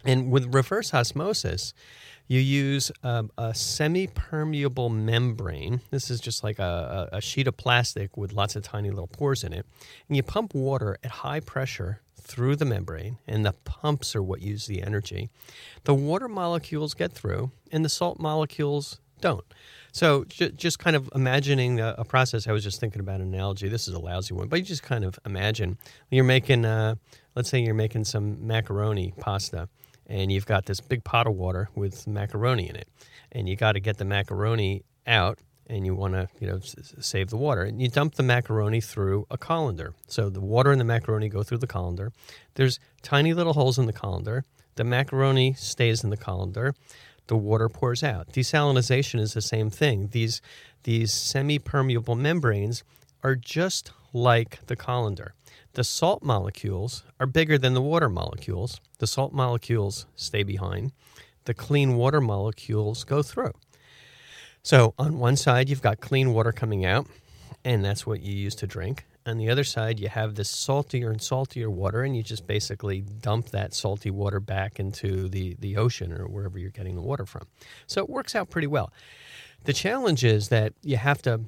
And 0.05 0.31
with 0.31 0.53
reverse 0.53 0.93
osmosis, 0.93 1.75
you 2.29 2.41
use 2.41 2.91
um, 3.05 3.31
a 3.38 3.55
semi 3.55 4.08
permeable 4.08 4.88
membrane. 4.88 5.81
This 5.91 6.11
is 6.11 6.20
just 6.20 6.43
like 6.43 6.58
a, 6.58 7.09
a, 7.12 7.20
sheet 7.20 7.47
of 7.47 7.56
plastic 7.56 8.17
with 8.17 8.32
lots 8.32 8.56
of 8.56 8.64
tiny 8.64 8.91
little 8.91 9.06
pores 9.06 9.44
in 9.44 9.52
it. 9.52 9.64
And 10.09 10.17
you 10.17 10.23
pump 10.25 10.55
water 10.55 10.99
at 11.05 11.11
high 11.11 11.41
pressure 11.41 12.00
through 12.20 12.56
the 12.56 12.64
membrane, 12.64 13.19
and 13.29 13.47
the 13.47 13.52
pumps 13.52 14.17
are 14.17 14.23
what 14.23 14.43
use 14.43 14.67
the 14.67 14.82
energy. 14.82 15.31
The 15.85 15.94
water 15.94 16.26
molecules 16.26 16.94
get 16.94 17.12
through, 17.12 17.52
and 17.70 17.85
the 17.85 17.88
salt 17.88 18.19
molecules 18.19 18.99
don't. 19.20 19.44
So 19.92 20.24
j- 20.24 20.50
just 20.50 20.78
kind 20.78 20.94
of 20.94 21.08
imagining 21.14 21.80
a, 21.80 21.94
a, 21.98 22.04
process. 22.04 22.46
I 22.46 22.52
was 22.52 22.62
just 22.62 22.80
thinking 22.80 23.00
about 23.00 23.20
an 23.20 23.32
analogy. 23.34 23.68
This 23.68 23.88
is 23.88 23.94
a 23.94 23.98
lousy 23.98 24.34
one, 24.34 24.48
but 24.48 24.58
you 24.58 24.64
just 24.64 24.82
kind 24.82 25.04
of 25.04 25.18
imagine 25.24 25.78
you're 26.10 26.24
making, 26.24 26.64
uh, 26.64 26.96
let's 27.34 27.48
say 27.48 27.60
you're 27.60 27.74
making 27.74 28.04
some 28.04 28.46
macaroni 28.46 29.14
pasta, 29.18 29.68
and 30.06 30.30
you've 30.30 30.46
got 30.46 30.66
this 30.66 30.80
big 30.80 31.02
pot 31.02 31.26
of 31.26 31.34
water 31.34 31.70
with 31.74 32.06
macaroni 32.06 32.68
in 32.68 32.76
it, 32.76 32.88
and 33.32 33.48
you 33.48 33.56
got 33.56 33.72
to 33.72 33.80
get 33.80 33.96
the 33.96 34.04
macaroni 34.04 34.84
out 35.06 35.38
and 35.68 35.84
you 35.84 35.94
want 35.94 36.14
to 36.14 36.28
you 36.40 36.46
know 36.46 36.60
save 37.00 37.30
the 37.30 37.37
water 37.37 37.62
and 37.62 37.80
you 37.80 37.88
dump 37.88 38.14
the 38.14 38.23
macaroni 38.23 38.80
through 38.80 39.26
a 39.30 39.38
colander 39.38 39.94
so 40.06 40.30
the 40.30 40.40
water 40.40 40.70
and 40.70 40.80
the 40.80 40.85
macaroni 40.85 41.28
go 41.28 41.42
through 41.42 41.58
the 41.58 41.66
colander 41.66 42.12
there's 42.54 42.78
tiny 43.02 43.35
little 43.35 43.52
holes 43.52 43.78
in 43.78 43.87
the 43.87 43.92
colander 43.92 44.44
the 44.76 44.85
macaroni 44.85 45.52
stays 45.54 46.04
in 46.04 46.11
the 46.11 46.16
colander 46.16 46.75
the 47.26 47.37
water 47.37 47.68
pours 47.68 48.02
out. 48.02 48.28
Desalinization 48.33 49.21
is 49.21 49.35
the 49.35 49.40
same 49.40 49.71
thing. 49.71 50.09
These, 50.12 50.40
these 50.85 51.12
semi 51.12 51.59
permeable 51.59 52.14
membranes 52.14 52.85
are 53.23 53.35
just 53.35 53.92
like 54.12 54.64
the 54.66 54.76
colander. 54.76 55.35
The 55.75 55.85
salt 55.85 56.23
molecules 56.23 57.04
are 57.21 57.26
bigger 57.26 57.59
than 57.59 57.75
the 57.75 57.83
water 57.83 58.09
molecules. 58.09 58.80
The 58.99 59.06
salt 59.06 59.33
molecules 59.33 60.06
stay 60.14 60.42
behind. 60.42 60.92
The 61.45 61.54
clean 61.54 61.97
water 61.97 62.21
molecules 62.21 63.04
go 63.04 63.23
through. 63.23 63.52
So, 64.62 64.95
on 64.99 65.18
one 65.18 65.37
side, 65.37 65.68
you've 65.68 65.83
got 65.83 66.00
clean 66.00 66.33
water 66.33 66.50
coming 66.50 66.85
out, 66.85 67.06
and 67.64 67.85
that's 67.85 68.06
what 68.06 68.21
you 68.21 68.35
use 68.35 68.54
to 68.56 68.66
drink 68.66 69.04
on 69.26 69.38
the 69.38 69.50
other 69.50 69.64
side, 69.64 69.99
you 69.99 70.09
have 70.09 70.37
this 70.37 70.49
saltier 70.49 71.11
and 71.11 71.21
saltier 71.21 71.68
water, 71.68 72.02
and 72.02 72.16
you 72.16 72.23
just 72.23 72.47
basically 72.47 73.00
dump 73.00 73.50
that 73.50 73.75
salty 73.75 74.11
water 74.11 74.40
back 74.40 74.78
into 74.78 75.28
the, 75.28 75.56
the 75.59 75.76
ocean 75.76 76.12
or 76.12 76.26
wherever 76.26 76.59
you're 76.59 76.71
getting 76.71 76.95
the 76.95 77.02
water 77.02 77.26
from. 77.26 77.42
So 77.87 78.02
it 78.02 78.09
works 78.09 78.35
out 78.35 78.50
pretty 78.50 78.68
well. 78.68 78.92
The 79.64 79.73
challenge 79.73 80.25
is 80.25 80.49
that 80.50 80.75
you 80.83 80.97
have 80.97 81.21
to 81.23 81.40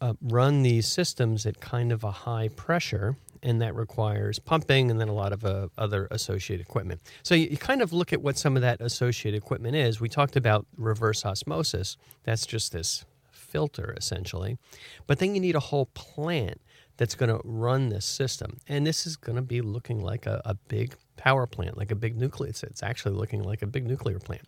uh, 0.00 0.14
run 0.22 0.62
these 0.62 0.86
systems 0.86 1.44
at 1.44 1.60
kind 1.60 1.92
of 1.92 2.04
a 2.04 2.10
high 2.10 2.48
pressure, 2.48 3.16
and 3.42 3.60
that 3.60 3.74
requires 3.74 4.38
pumping 4.38 4.90
and 4.90 5.00
then 5.00 5.08
a 5.08 5.12
lot 5.12 5.32
of 5.32 5.44
uh, 5.44 5.68
other 5.76 6.08
associated 6.10 6.64
equipment. 6.64 7.00
So 7.22 7.34
you, 7.34 7.48
you, 7.50 7.56
kind 7.56 7.82
of 7.82 7.92
look 7.92 8.12
at 8.12 8.22
what 8.22 8.38
some 8.38 8.56
of 8.56 8.62
that 8.62 8.80
associated 8.80 9.36
equipment 9.36 9.76
is. 9.76 10.00
We 10.00 10.08
talked 10.08 10.36
about 10.36 10.66
reverse 10.76 11.24
osmosis, 11.24 11.96
that's 12.24 12.46
just 12.46 12.72
this 12.72 13.04
filter 13.30 13.94
essentially. 13.96 14.58
But 15.06 15.18
then 15.18 15.34
you 15.34 15.40
need 15.40 15.56
a 15.56 15.60
whole 15.60 15.86
plant 15.86 16.60
that's 16.98 17.14
going 17.14 17.30
to 17.30 17.40
run 17.44 17.88
this 17.88 18.04
system. 18.04 18.58
And 18.68 18.86
this 18.86 19.06
is 19.06 19.16
going 19.16 19.36
to 19.36 19.42
be 19.42 19.62
looking 19.62 20.02
like 20.02 20.26
a, 20.26 20.42
a 20.44 20.54
big 20.54 20.94
power 21.16 21.46
plant, 21.46 21.78
like 21.78 21.90
a 21.90 21.96
big 21.96 22.16
nuclear. 22.16 22.50
It's, 22.50 22.62
it's 22.62 22.82
actually 22.82 23.14
looking 23.14 23.42
like 23.42 23.62
a 23.62 23.66
big 23.66 23.86
nuclear 23.86 24.18
plant. 24.18 24.42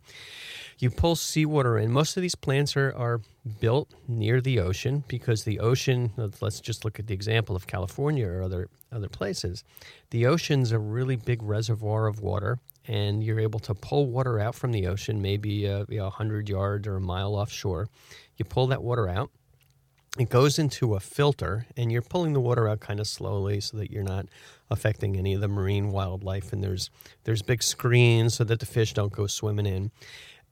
You 0.78 0.90
pull 0.90 1.14
seawater 1.14 1.78
in. 1.78 1.92
Most 1.92 2.16
of 2.16 2.22
these 2.22 2.34
plants 2.34 2.76
are, 2.76 2.92
are 2.96 3.20
built 3.60 3.92
near 4.08 4.40
the 4.40 4.58
ocean 4.60 5.04
because 5.08 5.44
the 5.44 5.60
ocean, 5.60 6.12
let's 6.40 6.60
just 6.60 6.84
look 6.84 6.98
at 6.98 7.06
the 7.06 7.14
example 7.14 7.54
of 7.54 7.66
California 7.66 8.26
or 8.26 8.42
other, 8.42 8.68
other 8.90 9.08
places. 9.08 9.62
The 10.10 10.26
ocean's 10.26 10.72
a 10.72 10.78
really 10.78 11.16
big 11.16 11.42
reservoir 11.42 12.06
of 12.06 12.20
water, 12.20 12.58
and 12.88 13.22
you're 13.22 13.40
able 13.40 13.60
to 13.60 13.74
pull 13.74 14.06
water 14.06 14.40
out 14.40 14.54
from 14.54 14.72
the 14.72 14.86
ocean, 14.86 15.22
maybe 15.22 15.68
uh, 15.68 15.84
you 15.88 15.98
know, 15.98 16.04
100 16.04 16.48
yards 16.48 16.88
or 16.88 16.96
a 16.96 17.00
mile 17.00 17.34
offshore. 17.34 17.88
You 18.38 18.44
pull 18.44 18.66
that 18.68 18.82
water 18.82 19.08
out 19.08 19.30
it 20.18 20.28
goes 20.28 20.58
into 20.58 20.94
a 20.94 21.00
filter 21.00 21.66
and 21.76 21.92
you're 21.92 22.02
pulling 22.02 22.32
the 22.32 22.40
water 22.40 22.68
out 22.68 22.80
kind 22.80 22.98
of 22.98 23.06
slowly 23.06 23.60
so 23.60 23.76
that 23.76 23.90
you're 23.90 24.02
not 24.02 24.26
affecting 24.70 25.16
any 25.16 25.34
of 25.34 25.40
the 25.40 25.48
marine 25.48 25.90
wildlife 25.90 26.52
and 26.52 26.62
there's 26.62 26.90
there's 27.24 27.42
big 27.42 27.62
screens 27.62 28.34
so 28.34 28.44
that 28.44 28.60
the 28.60 28.66
fish 28.66 28.92
don't 28.92 29.12
go 29.12 29.26
swimming 29.26 29.66
in 29.66 29.90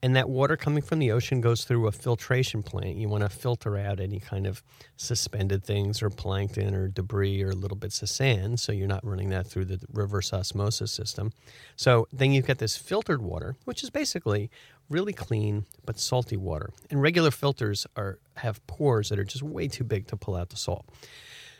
and 0.01 0.15
that 0.15 0.29
water 0.29 0.55
coming 0.55 0.81
from 0.81 0.99
the 0.99 1.11
ocean 1.11 1.41
goes 1.41 1.65
through 1.65 1.87
a 1.87 1.91
filtration 1.91 2.63
plant. 2.63 2.95
You 2.95 3.09
want 3.09 3.23
to 3.23 3.29
filter 3.29 3.77
out 3.77 3.99
any 3.99 4.19
kind 4.19 4.47
of 4.47 4.63
suspended 4.95 5.63
things 5.63 6.01
or 6.01 6.09
plankton 6.09 6.73
or 6.73 6.87
debris 6.87 7.43
or 7.43 7.51
little 7.53 7.75
bits 7.75 8.01
of 8.01 8.09
sand, 8.09 8.59
so 8.59 8.71
you're 8.71 8.87
not 8.87 9.05
running 9.05 9.29
that 9.29 9.47
through 9.47 9.65
the 9.65 9.79
reverse 9.91 10.31
osmosis 10.31 10.91
system. 10.91 11.33
So 11.75 12.07
then 12.13 12.31
you've 12.31 12.47
got 12.47 12.59
this 12.59 12.77
filtered 12.77 13.21
water, 13.21 13.57
which 13.65 13.83
is 13.83 13.89
basically 13.89 14.49
really 14.89 15.13
clean 15.13 15.65
but 15.85 15.99
salty 15.99 16.37
water. 16.37 16.71
And 16.89 17.01
regular 17.01 17.31
filters 17.31 17.85
are 17.95 18.19
have 18.37 18.65
pores 18.67 19.09
that 19.09 19.19
are 19.19 19.23
just 19.23 19.43
way 19.43 19.67
too 19.67 19.83
big 19.83 20.07
to 20.07 20.17
pull 20.17 20.35
out 20.35 20.49
the 20.49 20.57
salt. 20.57 20.85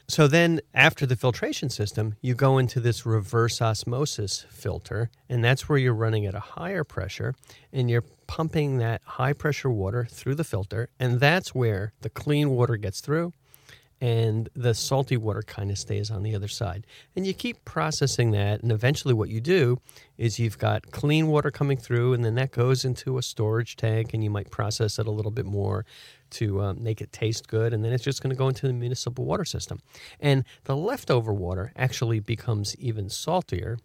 So 0.08 0.28
then, 0.28 0.62
after 0.74 1.06
the 1.06 1.16
filtration 1.16 1.70
system, 1.70 2.16
you 2.20 2.34
go 2.34 2.58
into 2.58 2.80
this 2.80 3.06
reverse 3.06 3.62
osmosis 3.62 4.44
filter, 4.50 5.12
and 5.30 5.44
that's 5.44 5.70
where 5.70 5.78
you're 5.78 5.94
running 5.94 6.26
at 6.26 6.34
a 6.34 6.40
higher 6.40 6.84
pressure 6.84 7.36
and 7.72 7.92
you're 7.92 8.06
pumping 8.26 8.80
that 8.80 9.02
high 9.06 9.34
pressure 9.34 9.70
water 9.70 10.08
through 10.10 10.34
the 10.34 10.44
filter. 10.44 10.90
And 11.00 11.20
that's 11.20 11.54
where 11.54 11.94
the 12.02 12.10
clean 12.10 12.50
water 12.50 12.76
gets 12.76 13.02
through 13.02 13.34
and 14.02 14.50
the 14.56 14.74
salty 14.74 15.18
water 15.18 15.42
kind 15.42 15.72
of 15.72 15.78
stays 15.78 16.10
on 16.10 16.24
the 16.24 16.36
other 16.36 16.48
side. 16.48 16.88
And 17.16 17.28
you 17.28 17.34
keep 17.34 17.66
processing 17.66 18.32
that, 18.32 18.62
and 18.62 18.72
eventually, 18.72 19.14
what 19.14 19.30
you 19.30 19.42
do 19.42 19.80
is 20.18 20.40
you've 20.40 20.58
got 20.58 20.92
clean 20.92 21.28
water 21.28 21.52
coming 21.52 21.78
through, 21.78 22.14
and 22.14 22.24
then 22.24 22.36
that 22.36 22.52
goes 22.52 22.86
into 22.86 23.18
a 23.18 23.22
storage 23.22 23.76
tank, 23.76 24.14
and 24.14 24.24
you 24.24 24.30
might 24.30 24.52
process 24.52 25.00
it 25.00 25.08
a 25.08 25.12
little 25.12 25.32
bit 25.32 25.46
more 25.46 25.86
to 26.32 26.62
um, 26.62 26.84
make 26.84 27.02
it 27.02 27.12
taste 27.12 27.48
good, 27.48 27.74
and 27.74 27.84
then 27.84 27.92
it's 27.92 28.04
just 28.04 28.22
going 28.22 28.30
to 28.30 28.36
go 28.36 28.48
into 28.48 28.68
the 28.68 28.74
municipal 28.74 29.26
water 29.26 29.46
system. 29.46 29.80
And 30.20 30.46
the 30.66 30.76
leftover 30.76 31.34
water 31.34 31.74
actually 31.76 32.20
becomes 32.20 32.76
even 32.78 33.10
saltier 33.10 33.80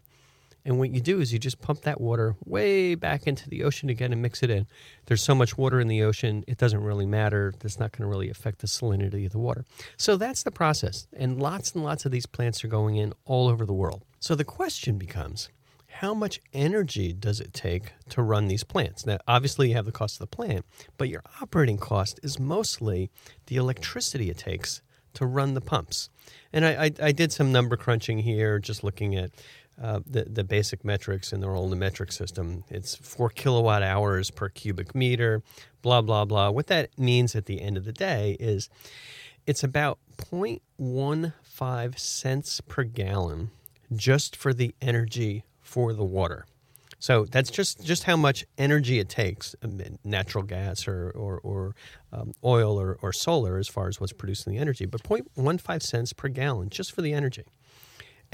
and 0.64 0.78
what 0.78 0.90
you 0.90 1.00
do 1.00 1.20
is 1.20 1.32
you 1.32 1.38
just 1.38 1.60
pump 1.60 1.82
that 1.82 2.00
water 2.00 2.36
way 2.44 2.94
back 2.94 3.26
into 3.26 3.48
the 3.50 3.64
ocean 3.64 3.90
again 3.90 4.12
and 4.12 4.22
mix 4.22 4.42
it 4.42 4.50
in. 4.50 4.66
There's 5.06 5.22
so 5.22 5.34
much 5.34 5.58
water 5.58 5.78
in 5.78 5.88
the 5.88 6.02
ocean, 6.02 6.44
it 6.46 6.56
doesn't 6.56 6.82
really 6.82 7.06
matter. 7.06 7.52
That's 7.58 7.78
not 7.78 7.92
going 7.92 8.02
to 8.02 8.08
really 8.08 8.30
affect 8.30 8.60
the 8.60 8.66
salinity 8.66 9.26
of 9.26 9.32
the 9.32 9.38
water. 9.38 9.64
So 9.96 10.16
that's 10.16 10.42
the 10.42 10.50
process. 10.50 11.06
And 11.12 11.40
lots 11.40 11.72
and 11.72 11.84
lots 11.84 12.06
of 12.06 12.12
these 12.12 12.26
plants 12.26 12.64
are 12.64 12.68
going 12.68 12.96
in 12.96 13.12
all 13.26 13.48
over 13.48 13.66
the 13.66 13.74
world. 13.74 14.04
So 14.20 14.34
the 14.34 14.44
question 14.44 14.96
becomes 14.96 15.50
how 15.98 16.14
much 16.14 16.40
energy 16.52 17.12
does 17.12 17.40
it 17.40 17.52
take 17.52 17.92
to 18.08 18.22
run 18.22 18.48
these 18.48 18.64
plants? 18.64 19.06
Now, 19.06 19.18
obviously, 19.28 19.68
you 19.68 19.74
have 19.74 19.86
the 19.86 19.92
cost 19.92 20.16
of 20.16 20.28
the 20.28 20.36
plant, 20.36 20.64
but 20.98 21.08
your 21.08 21.22
operating 21.40 21.78
cost 21.78 22.18
is 22.22 22.38
mostly 22.38 23.10
the 23.46 23.56
electricity 23.56 24.28
it 24.28 24.38
takes 24.38 24.82
to 25.14 25.24
run 25.24 25.54
the 25.54 25.60
pumps. 25.60 26.10
And 26.52 26.64
I, 26.64 26.84
I, 26.84 26.90
I 27.00 27.12
did 27.12 27.32
some 27.32 27.52
number 27.52 27.76
crunching 27.76 28.18
here, 28.18 28.58
just 28.58 28.82
looking 28.82 29.14
at 29.14 29.30
uh, 29.82 30.00
the, 30.06 30.24
the 30.24 30.44
basic 30.44 30.84
metrics 30.84 31.32
in 31.32 31.40
the 31.40 31.48
the 31.68 31.76
metric 31.76 32.12
system. 32.12 32.64
It's 32.68 32.94
four 32.94 33.30
kilowatt 33.30 33.82
hours 33.82 34.30
per 34.30 34.48
cubic 34.48 34.94
meter, 34.94 35.42
blah, 35.82 36.00
blah, 36.00 36.24
blah. 36.24 36.50
What 36.50 36.68
that 36.68 36.98
means 36.98 37.34
at 37.34 37.46
the 37.46 37.60
end 37.60 37.76
of 37.76 37.84
the 37.84 37.92
day 37.92 38.36
is 38.38 38.68
it's 39.46 39.64
about 39.64 39.98
0.15 40.18 41.98
cents 41.98 42.60
per 42.62 42.84
gallon 42.84 43.50
just 43.94 44.36
for 44.36 44.54
the 44.54 44.74
energy 44.80 45.44
for 45.60 45.92
the 45.92 46.04
water. 46.04 46.46
So 46.98 47.26
that's 47.26 47.50
just, 47.50 47.84
just 47.84 48.04
how 48.04 48.16
much 48.16 48.46
energy 48.56 48.98
it 48.98 49.10
takes, 49.10 49.54
um, 49.62 49.78
natural 50.04 50.42
gas 50.42 50.88
or, 50.88 51.10
or, 51.10 51.38
or 51.40 51.74
um, 52.12 52.32
oil 52.42 52.80
or, 52.80 52.96
or 53.02 53.12
solar 53.12 53.58
as 53.58 53.68
far 53.68 53.88
as 53.88 54.00
what's 54.00 54.14
producing 54.14 54.54
the 54.54 54.58
energy, 54.58 54.86
but 54.86 55.02
0.15 55.02 55.82
cents 55.82 56.12
per 56.14 56.28
gallon 56.28 56.70
just 56.70 56.92
for 56.92 57.02
the 57.02 57.12
energy 57.12 57.44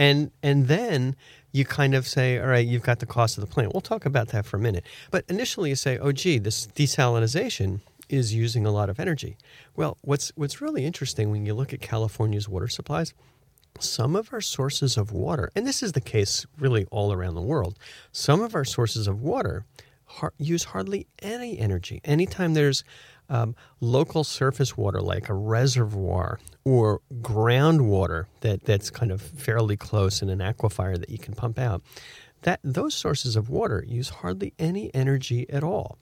and 0.01 0.31
and 0.43 0.67
then 0.67 1.15
you 1.53 1.65
kind 1.67 1.95
of 1.95 2.09
say, 2.09 2.39
all 2.39 2.47
right, 2.47 2.67
you've 2.67 2.83
got 2.83 3.01
the 3.01 3.07
cost 3.07 3.37
of 3.37 3.43
the 3.43 3.53
plant. 3.53 3.75
We'll 3.75 3.83
talk 3.83 4.07
about 4.07 4.29
that 4.29 4.47
for 4.47 4.57
a 4.57 4.61
minute. 4.61 4.85
But 5.11 5.25
initially, 5.29 5.69
you 5.69 5.77
say, 5.77 5.99
oh, 5.99 6.11
gee, 6.11 6.39
this 6.39 6.67
desalination 6.69 7.81
is 8.09 8.33
using 8.33 8.65
a 8.65 8.71
lot 8.71 8.89
of 8.89 8.99
energy. 8.99 9.37
Well, 9.77 9.99
what's 10.01 10.33
what's 10.37 10.63
really 10.63 10.87
interesting 10.87 11.31
when 11.31 11.45
you 11.45 11.55
look 11.55 11.75
at 11.75 11.83
California's 11.83 12.49
water 12.49 12.67
supplies, 12.67 13.13
some 13.79 14.17
of 14.17 14.33
our 14.33 14.41
sources 14.41 14.97
of 14.97 15.13
water, 15.13 15.51
and 15.55 15.67
this 15.67 15.83
is 15.83 15.93
the 15.93 16.01
case 16.01 16.47
really 16.59 16.87
all 16.91 17.13
around 17.13 17.35
the 17.35 17.43
world, 17.43 17.79
some 18.11 18.41
of 18.41 18.55
our 18.55 18.65
sources 18.65 19.07
of 19.07 19.21
water 19.21 19.67
use 20.39 20.65
hardly 20.65 21.07
any 21.21 21.59
energy. 21.59 22.01
Anytime 22.05 22.55
there's 22.55 22.85
um, 23.31 23.55
local 23.81 24.25
surface 24.25 24.77
water 24.77 25.01
like 25.01 25.29
a 25.29 25.35
reservoir 25.35 26.39
or 26.65 27.01
groundwater 27.23 28.27
that, 28.41 28.65
that's 28.65 28.91
kind 28.91 29.11
of 29.11 29.23
fairly 29.23 29.77
close 29.77 30.21
in 30.21 30.29
an 30.29 30.41
aquifer 30.41 30.99
that 30.99 31.09
you 31.09 31.19
can 31.19 31.35
pump 31.35 31.59
out, 31.59 31.83
that 32.43 32.61
those 32.63 32.95
sources 32.95 33.37
of 33.37 33.49
water 33.49 33.85
use 33.87 34.11
hardly 34.11 34.53
any 34.59 34.93
energy 34.95 35.49
at 35.49 35.63
all. 35.63 35.97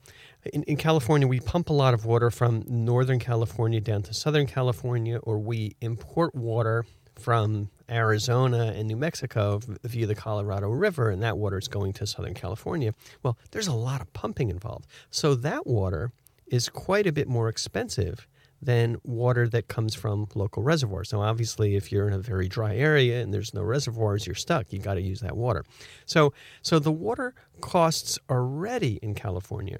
In, 0.53 0.63
in, 0.63 0.77
California, 0.77 1.27
we 1.27 1.39
pump 1.39 1.69
a 1.69 1.73
lot 1.73 1.93
of 1.93 2.05
water 2.05 2.31
from 2.31 2.63
Northern 2.65 3.19
California 3.19 3.81
down 3.81 4.03
to 4.03 4.13
Southern 4.13 4.47
California, 4.47 5.17
or 5.17 5.37
we 5.37 5.75
import 5.81 6.33
water 6.33 6.85
from 7.19 7.69
Arizona 7.89 8.73
and 8.75 8.87
New 8.87 8.95
Mexico 8.95 9.59
via 9.83 10.07
the 10.07 10.15
Colorado 10.15 10.69
River, 10.69 11.09
and 11.09 11.21
that 11.21 11.37
water 11.37 11.57
is 11.57 11.67
going 11.67 11.91
to 11.93 12.07
Southern 12.07 12.33
California. 12.33 12.93
Well, 13.21 13.37
there's 13.51 13.67
a 13.67 13.73
lot 13.73 13.99
of 13.99 14.11
pumping 14.13 14.49
involved. 14.49 14.87
So 15.09 15.35
that 15.35 15.67
water 15.67 16.13
is 16.49 16.69
quite 16.69 17.07
a 17.07 17.11
bit 17.11 17.27
more 17.27 17.49
expensive 17.49 18.27
than 18.61 18.97
water 19.03 19.47
that 19.47 19.67
comes 19.67 19.95
from 19.95 20.27
local 20.35 20.63
reservoirs. 20.63 21.13
Now, 21.13 21.21
obviously, 21.21 21.75
if 21.75 21.91
you're 21.91 22.07
in 22.07 22.13
a 22.13 22.19
very 22.19 22.47
dry 22.47 22.75
area 22.75 23.21
and 23.21 23.33
there's 23.33 23.53
no 23.53 23.61
reservoirs, 23.61 24.25
you're 24.27 24.35
stuck. 24.35 24.73
You 24.73 24.79
got 24.79 24.95
to 24.95 25.01
use 25.01 25.21
that 25.21 25.37
water. 25.37 25.63
So, 26.05 26.33
so 26.61 26.79
the 26.79 26.91
water 26.91 27.33
costs 27.61 28.19
already 28.29 28.99
in 29.01 29.15
California 29.15 29.79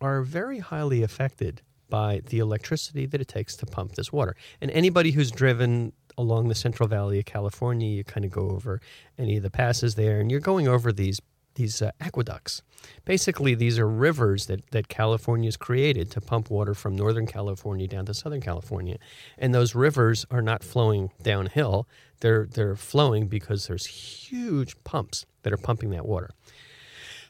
are 0.00 0.22
very 0.22 0.58
highly 0.58 1.02
affected 1.02 1.62
by 1.88 2.20
the 2.26 2.40
electricity 2.40 3.06
that 3.06 3.20
it 3.20 3.28
takes 3.28 3.54
to 3.56 3.66
pump 3.66 3.92
this 3.92 4.12
water. 4.12 4.34
And 4.60 4.70
anybody 4.72 5.12
who's 5.12 5.30
driven 5.30 5.92
along 6.18 6.48
the 6.48 6.54
Central 6.54 6.88
Valley 6.88 7.20
of 7.20 7.26
California, 7.26 7.88
you 7.88 8.02
kind 8.02 8.24
of 8.24 8.32
go 8.32 8.50
over 8.50 8.80
any 9.18 9.36
of 9.36 9.42
the 9.42 9.50
passes 9.50 9.94
there, 9.94 10.18
and 10.18 10.30
you're 10.30 10.40
going 10.40 10.66
over 10.66 10.92
these 10.92 11.20
these 11.56 11.82
uh, 11.82 11.90
aqueducts. 12.00 12.62
Basically, 13.04 13.54
these 13.54 13.78
are 13.78 13.88
rivers 13.88 14.46
that, 14.46 14.70
that 14.70 14.88
California's 14.88 15.56
created 15.56 16.10
to 16.12 16.20
pump 16.20 16.50
water 16.50 16.74
from 16.74 16.94
Northern 16.94 17.26
California 17.26 17.86
down 17.86 18.06
to 18.06 18.14
Southern 18.14 18.40
California. 18.40 18.96
And 19.36 19.54
those 19.54 19.74
rivers 19.74 20.24
are 20.30 20.42
not 20.42 20.62
flowing 20.62 21.10
downhill, 21.22 21.86
they're, 22.20 22.46
they're 22.46 22.76
flowing 22.76 23.26
because 23.26 23.66
there's 23.66 23.86
huge 23.86 24.82
pumps 24.84 25.26
that 25.42 25.52
are 25.52 25.58
pumping 25.58 25.90
that 25.90 26.06
water. 26.06 26.30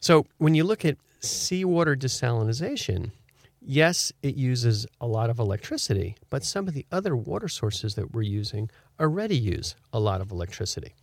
So 0.01 0.27
when 0.39 0.55
you 0.55 0.63
look 0.65 0.85
at 0.85 0.97
seawater 1.21 1.97
desalination, 1.97 3.11
yes, 3.61 4.13
it 4.23 4.37
uses 4.37 4.87
a 5.01 5.07
lot 5.07 5.31
of 5.31 5.39
electricity, 5.39 6.17
but 6.31 6.45
some 6.45 6.69
of 6.69 6.75
the 6.75 6.87
other 6.93 7.17
water 7.17 7.49
sources 7.49 7.95
that 7.97 8.13
we're 8.13 8.23
using 8.23 8.71
already 9.01 9.37
use 9.37 9.75
a 9.93 9.99
lot 9.99 10.21
of 10.21 10.31
electricity. 10.31 10.95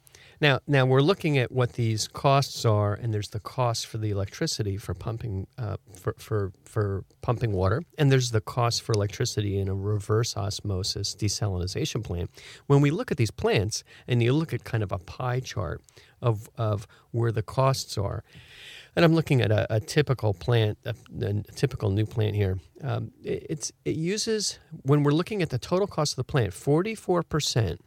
Now, 0.44 0.60
now 0.68 0.86
we're 0.86 1.00
looking 1.00 1.38
at 1.38 1.54
what 1.54 1.72
these 1.72 2.10
costs 2.10 2.66
are, 2.66 2.94
and 2.94 3.14
there's 3.14 3.30
the 3.30 3.40
cost 3.40 3.88
for 3.88 3.98
the 3.98 4.10
electricity 4.10 4.76
for 4.76 4.94
pumping 4.94 5.48
uh, 5.58 5.78
for, 5.96 6.16
for 6.18 6.52
for 6.66 7.06
pumping 7.22 7.54
water, 7.54 7.82
and 7.98 8.12
there's 8.12 8.32
the 8.32 8.42
cost 8.42 8.82
for 8.82 8.92
electricity 8.92 9.58
in 9.58 9.70
a 9.70 9.74
reverse 9.74 10.36
osmosis 10.36 11.16
desalination 11.16 12.04
plant. 12.04 12.30
When 12.68 12.82
we 12.82 12.92
look 12.92 13.10
at 13.10 13.16
these 13.16 13.32
plants, 13.32 13.86
and 14.06 14.22
you 14.22 14.34
look 14.34 14.54
at 14.54 14.66
kind 14.66 14.84
of 14.84 14.92
a 14.92 14.98
pie 14.98 15.40
chart 15.40 15.82
of 16.22 16.50
of 16.58 16.88
where 17.12 17.32
the 17.32 17.42
costs 17.42 17.98
are, 17.98 18.26
and 18.98 19.06
I'm 19.06 19.16
looking 19.16 19.40
at 19.40 19.50
a, 19.50 19.74
a 19.74 19.80
typical 19.80 20.34
plant, 20.34 20.78
a, 20.84 20.94
a, 21.22 21.34
typical 21.56 21.90
new 21.90 22.06
plant 22.06 22.36
here. 22.36 22.60
Um, 22.84 23.14
it, 23.24 23.48
it's 23.50 23.72
it 23.86 23.96
uses 23.96 24.60
when 24.82 25.04
we're 25.04 25.12
looking 25.12 25.42
at 25.42 25.52
the 25.52 25.58
total 25.58 25.88
cost 25.88 26.12
of 26.12 26.18
the 26.18 26.26
plant, 26.26 26.52
44 26.54 27.24
percent 27.24 27.80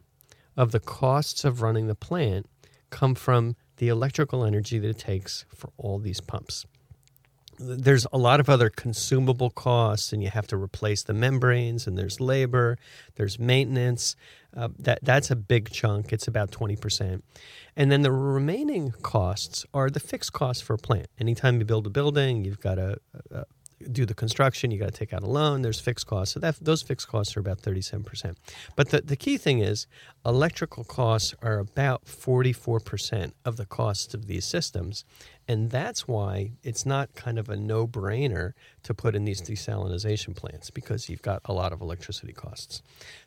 of 0.57 0.71
the 0.71 0.79
costs 0.79 1.45
of 1.45 1.61
running 1.61 1.87
the 1.87 1.95
plant 1.95 2.47
come 2.89 3.15
from 3.15 3.55
the 3.77 3.87
electrical 3.87 4.43
energy 4.43 4.79
that 4.79 4.89
it 4.89 4.97
takes 4.97 5.45
for 5.55 5.69
all 5.77 5.99
these 5.99 6.19
pumps. 6.19 6.65
there's 7.59 8.05
a 8.13 8.17
lot 8.17 8.39
of 8.39 8.49
other 8.49 8.69
consumable 8.69 9.49
costs, 9.49 10.13
and 10.13 10.21
you 10.21 10.29
have 10.29 10.47
to 10.47 10.57
replace 10.57 11.03
the 11.03 11.13
membranes, 11.13 11.87
and 11.87 11.97
there's 11.97 12.19
labor, 12.19 12.77
there's 13.15 13.39
maintenance. 13.39 14.15
Uh, 14.55 14.69
that 14.79 14.99
that's 15.03 15.29
a 15.29 15.35
big 15.35 15.69
chunk. 15.71 16.13
It's 16.13 16.27
about 16.27 16.51
twenty 16.51 16.75
percent, 16.75 17.23
and 17.75 17.91
then 17.91 18.01
the 18.01 18.11
remaining 18.11 18.91
costs 19.01 19.65
are 19.73 19.89
the 19.89 19.99
fixed 19.99 20.33
costs 20.33 20.61
for 20.61 20.73
a 20.75 20.77
plant. 20.77 21.07
Anytime 21.19 21.59
you 21.59 21.65
build 21.65 21.85
a 21.87 21.89
building, 21.89 22.45
you've 22.45 22.59
got 22.59 22.79
a, 22.79 22.97
uh, 23.33 23.43
do 23.91 24.05
the 24.05 24.13
construction, 24.13 24.71
you 24.71 24.79
got 24.79 24.93
to 24.93 24.99
take 24.99 25.13
out 25.13 25.23
a 25.23 25.27
loan. 25.27 25.61
There's 25.61 25.79
fixed 25.79 26.07
costs, 26.07 26.33
so 26.33 26.39
that 26.39 26.55
those 26.59 26.81
fixed 26.81 27.07
costs 27.07 27.37
are 27.37 27.39
about 27.39 27.59
thirty-seven 27.59 28.03
percent. 28.03 28.37
But 28.75 28.89
the 28.89 29.01
the 29.01 29.15
key 29.15 29.37
thing 29.37 29.59
is 29.59 29.87
electrical 30.25 30.83
costs 30.83 31.35
are 31.41 31.59
about 31.59 32.07
forty-four 32.07 32.79
percent 32.79 33.35
of 33.45 33.57
the 33.57 33.65
cost 33.65 34.13
of 34.13 34.27
these 34.27 34.45
systems, 34.45 35.05
and 35.47 35.69
that's 35.71 36.07
why 36.07 36.51
it's 36.61 36.85
not 36.85 37.15
kind 37.15 37.39
of 37.39 37.49
a 37.49 37.55
no 37.55 37.87
brainer 37.87 38.51
to 38.83 38.93
put 38.93 39.15
in 39.15 39.23
these 39.23 39.41
desalination 39.41 40.35
plants 40.35 40.69
because 40.69 41.09
you've 41.09 41.21
got 41.21 41.41
a 41.45 41.53
lot 41.53 41.71
of 41.71 41.79
electricity 41.79 42.33
costs. 42.33 42.81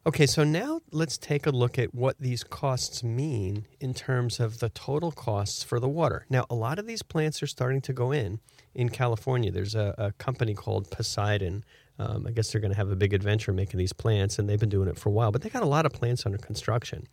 Okay, 0.06 0.26
so 0.26 0.44
now 0.44 0.80
let's 0.92 1.16
take 1.16 1.46
a 1.46 1.50
look 1.50 1.78
at 1.78 1.94
what 1.94 2.16
these 2.20 2.44
costs 2.44 3.02
mean 3.02 3.66
in 3.80 3.94
terms 3.94 4.38
of 4.38 4.58
the 4.58 4.68
total 4.68 5.12
costs 5.12 5.62
for 5.62 5.80
the 5.80 5.88
water. 5.88 6.26
Now, 6.28 6.44
a 6.50 6.54
lot 6.54 6.78
of 6.78 6.86
these 6.86 7.02
plants 7.02 7.42
are 7.42 7.46
starting 7.46 7.80
to 7.82 7.92
go 7.92 8.12
in. 8.12 8.40
In 8.74 8.90
California, 8.90 9.50
there's 9.50 9.74
a, 9.74 9.94
a 9.96 10.12
company 10.12 10.54
called 10.54 10.90
Poseidon. 10.90 11.64
Um, 11.98 12.26
I 12.26 12.30
guess 12.30 12.52
they're 12.52 12.60
going 12.60 12.72
to 12.72 12.76
have 12.76 12.90
a 12.90 12.96
big 12.96 13.12
adventure 13.12 13.52
making 13.52 13.78
these 13.78 13.92
plants, 13.92 14.38
and 14.38 14.48
they've 14.48 14.60
been 14.60 14.68
doing 14.68 14.88
it 14.88 14.98
for 14.98 15.08
a 15.08 15.12
while. 15.12 15.32
But 15.32 15.42
they 15.42 15.48
got 15.48 15.62
a 15.62 15.66
lot 15.66 15.86
of 15.86 15.92
plants 15.92 16.24
under 16.24 16.38
construction. 16.38 17.06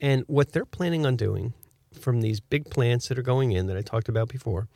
And 0.00 0.24
what 0.26 0.52
they're 0.52 0.64
planning 0.64 1.06
on 1.06 1.16
doing 1.16 1.54
from 1.98 2.20
these 2.20 2.40
big 2.40 2.70
plants 2.70 3.08
that 3.08 3.18
are 3.18 3.22
going 3.22 3.52
in 3.52 3.66
that 3.66 3.76
I 3.76 3.82
talked 3.82 4.08
about 4.08 4.28
before. 4.28 4.68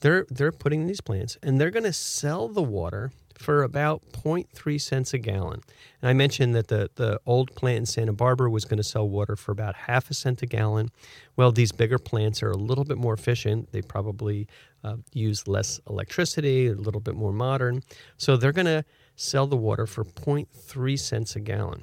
They're 0.00 0.26
they're 0.30 0.52
putting 0.52 0.86
these 0.86 1.00
plants 1.00 1.36
and 1.42 1.60
they're 1.60 1.70
going 1.70 1.84
to 1.84 1.92
sell 1.92 2.48
the 2.48 2.62
water 2.62 3.12
for 3.40 3.62
about 3.62 4.02
0.3 4.12 4.80
cents 4.80 5.14
a 5.14 5.18
gallon. 5.18 5.62
And 6.02 6.10
I 6.10 6.12
mentioned 6.12 6.54
that 6.54 6.68
the, 6.68 6.90
the 6.96 7.18
old 7.24 7.54
plant 7.54 7.78
in 7.78 7.86
Santa 7.86 8.12
Barbara 8.12 8.50
was 8.50 8.66
going 8.66 8.76
to 8.76 8.84
sell 8.84 9.08
water 9.08 9.34
for 9.34 9.50
about 9.50 9.74
half 9.74 10.10
a 10.10 10.14
cent 10.14 10.42
a 10.42 10.46
gallon. 10.46 10.90
Well, 11.36 11.50
these 11.50 11.72
bigger 11.72 11.98
plants 11.98 12.42
are 12.42 12.50
a 12.50 12.56
little 12.56 12.84
bit 12.84 12.98
more 12.98 13.14
efficient. 13.14 13.72
They 13.72 13.80
probably 13.80 14.46
uh, 14.84 14.96
use 15.14 15.48
less 15.48 15.80
electricity, 15.88 16.66
a 16.66 16.74
little 16.74 17.00
bit 17.00 17.14
more 17.14 17.32
modern. 17.32 17.82
So 18.18 18.36
they're 18.36 18.52
going 18.52 18.66
to 18.66 18.84
sell 19.16 19.46
the 19.46 19.56
water 19.56 19.86
for 19.86 20.04
0.3 20.04 20.98
cents 20.98 21.34
a 21.34 21.40
gallon. 21.40 21.82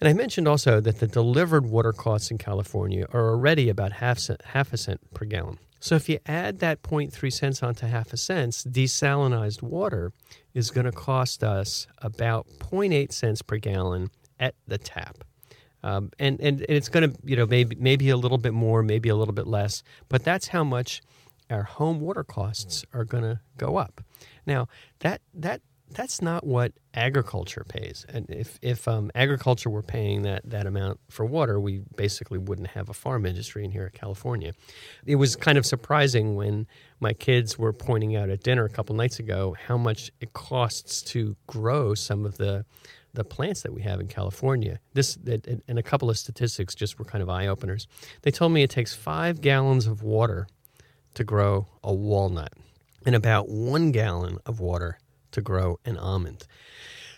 And 0.00 0.08
I 0.08 0.12
mentioned 0.12 0.46
also 0.46 0.80
that 0.80 1.00
the 1.00 1.06
delivered 1.06 1.66
water 1.66 1.92
costs 1.92 2.30
in 2.30 2.38
California 2.38 3.06
are 3.12 3.30
already 3.30 3.68
about 3.68 3.92
half, 3.92 4.18
cent, 4.18 4.42
half 4.44 4.72
a 4.72 4.76
cent 4.76 5.00
per 5.14 5.24
gallon. 5.24 5.58
So 5.80 5.94
if 5.94 6.08
you 6.08 6.18
add 6.26 6.58
that 6.60 6.82
0.3 6.82 7.32
cents 7.32 7.62
onto 7.62 7.86
half 7.86 8.12
a 8.12 8.16
cent, 8.16 8.52
desalinized 8.52 9.62
water 9.62 10.12
is 10.54 10.70
going 10.70 10.86
to 10.86 10.92
cost 10.92 11.44
us 11.44 11.86
about 11.98 12.46
0.8 12.58 13.12
cents 13.12 13.42
per 13.42 13.58
gallon 13.58 14.10
at 14.40 14.54
the 14.66 14.78
tap. 14.78 15.18
Um, 15.82 16.10
and, 16.18 16.40
and, 16.40 16.60
and 16.62 16.70
it's 16.70 16.88
going 16.88 17.10
to, 17.12 17.18
you 17.24 17.36
know, 17.36 17.46
maybe, 17.46 17.76
maybe 17.78 18.08
a 18.10 18.16
little 18.16 18.38
bit 18.38 18.52
more, 18.52 18.82
maybe 18.82 19.08
a 19.08 19.14
little 19.14 19.34
bit 19.34 19.46
less, 19.46 19.82
but 20.08 20.24
that's 20.24 20.48
how 20.48 20.64
much 20.64 21.02
our 21.48 21.62
home 21.62 22.00
water 22.00 22.24
costs 22.24 22.84
are 22.92 23.04
going 23.04 23.22
to 23.22 23.40
go 23.56 23.76
up. 23.76 24.02
Now, 24.46 24.66
that, 25.00 25.20
that 25.34 25.60
that's 25.90 26.20
not 26.20 26.44
what 26.44 26.72
agriculture 26.94 27.64
pays. 27.68 28.04
And 28.08 28.26
if 28.28 28.58
if 28.62 28.88
um, 28.88 29.10
agriculture 29.14 29.70
were 29.70 29.82
paying 29.82 30.22
that 30.22 30.42
that 30.50 30.66
amount 30.66 31.00
for 31.08 31.24
water, 31.24 31.60
we 31.60 31.82
basically 31.96 32.38
wouldn't 32.38 32.68
have 32.68 32.88
a 32.88 32.92
farm 32.92 33.24
industry 33.24 33.64
in 33.64 33.70
here 33.70 33.84
in 33.84 33.92
California. 33.92 34.52
It 35.04 35.16
was 35.16 35.36
kind 35.36 35.58
of 35.58 35.64
surprising 35.64 36.34
when 36.34 36.66
my 37.00 37.12
kids 37.12 37.58
were 37.58 37.72
pointing 37.72 38.16
out 38.16 38.30
at 38.30 38.42
dinner 38.42 38.64
a 38.64 38.68
couple 38.68 38.94
nights 38.96 39.18
ago 39.18 39.56
how 39.66 39.76
much 39.76 40.10
it 40.20 40.32
costs 40.32 41.02
to 41.02 41.36
grow 41.46 41.94
some 41.94 42.24
of 42.24 42.36
the 42.36 42.64
the 43.14 43.24
plants 43.24 43.62
that 43.62 43.72
we 43.72 43.82
have 43.82 43.98
in 44.00 44.08
California. 44.08 44.78
This 44.92 45.16
and 45.68 45.78
a 45.78 45.82
couple 45.82 46.10
of 46.10 46.18
statistics 46.18 46.74
just 46.74 46.98
were 46.98 47.04
kind 47.04 47.22
of 47.22 47.30
eye 47.30 47.46
openers. 47.46 47.86
They 48.22 48.30
told 48.30 48.52
me 48.52 48.62
it 48.62 48.70
takes 48.70 48.94
five 48.94 49.40
gallons 49.40 49.86
of 49.86 50.02
water 50.02 50.46
to 51.14 51.24
grow 51.24 51.66
a 51.82 51.94
walnut, 51.94 52.52
and 53.06 53.14
about 53.14 53.48
one 53.48 53.90
gallon 53.92 54.38
of 54.44 54.60
water 54.60 54.98
to 55.36 55.42
grow 55.42 55.78
an 55.84 55.96
almond. 55.96 56.46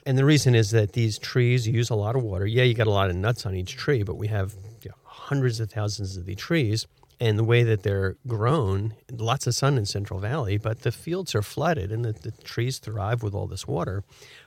And 0.05 0.19
the 0.19 0.25
reason 0.25 0.55
is 0.55 0.71
that 0.73 0.93
these 0.93 1.19
trees 1.19 1.67
use 1.67 1.91
a 1.91 1.95
lot 1.95 2.17
of 2.17 2.23
water. 2.23 2.47
Yeah, 2.47 2.65
you 2.65 2.75
got 2.75 2.87
a 2.87 2.91
lot 2.91 3.11
of 3.11 3.17
nuts 3.17 3.47
on 3.47 3.55
each 3.55 3.77
tree, 3.77 4.03
but 4.03 4.17
we 4.17 4.29
have 4.29 4.55
you 4.83 4.91
know, 4.91 4.97
hundreds 5.05 5.61
of 5.61 5.71
thousands 5.71 6.17
of 6.17 6.27
these 6.27 6.37
trees. 6.37 6.87
And 7.21 7.39
the 7.39 7.45
way 7.45 7.63
that 7.65 7.83
they're 7.83 8.17
grown, 8.27 8.95
lots 9.11 9.47
of 9.47 9.55
sun 9.55 9.77
in 9.77 9.87
Central 9.87 10.21
Valley, 10.21 10.57
but 10.57 10.83
the 10.83 10.93
fields 10.93 11.35
are 11.35 11.43
flooded 11.43 11.91
and 11.91 12.05
the, 12.05 12.13
the 12.13 12.31
trees 12.31 12.79
thrive 12.79 13.23
with 13.23 13.35
all 13.35 13.47
this 13.47 13.67
water. 13.67 14.05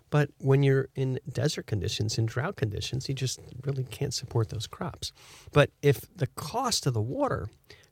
But 0.09 0.29
when 0.39 0.63
you're 0.63 0.89
in 0.95 1.19
desert 1.31 1.67
conditions, 1.67 2.17
in 2.17 2.25
drought 2.25 2.55
conditions, 2.55 3.07
you 3.07 3.15
just 3.15 3.39
really 3.63 3.83
can't 3.83 4.13
support 4.13 4.49
those 4.49 4.67
crops. 4.67 5.11
But 5.51 5.69
if 5.81 6.05
the 6.15 6.27
cost 6.27 6.85
of 6.85 6.93
the 6.93 7.01
water 7.01 7.49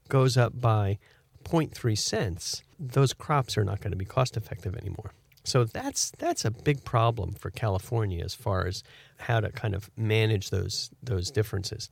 goes 0.07 0.37
up 0.37 0.59
by 0.59 0.97
0.3 1.43 1.97
cents, 1.97 2.63
those 2.79 3.13
crops 3.13 3.57
are 3.57 3.63
not 3.63 3.81
going 3.81 3.91
to 3.91 3.97
be 3.97 4.05
cost 4.05 4.37
effective 4.37 4.75
anymore. 4.75 5.11
So 5.49 5.63
that's 5.63 6.11
that's 6.11 6.45
a 6.45 6.51
big 6.51 6.83
problem 6.85 7.33
for 7.33 7.49
California 7.49 8.23
as 8.23 8.35
far 8.35 8.67
as 8.67 8.83
how 9.17 9.39
to 9.39 9.51
kind 9.51 9.73
of 9.73 9.89
manage 9.97 10.49
those 10.49 10.91
those 11.01 11.31
differences. 11.31 11.89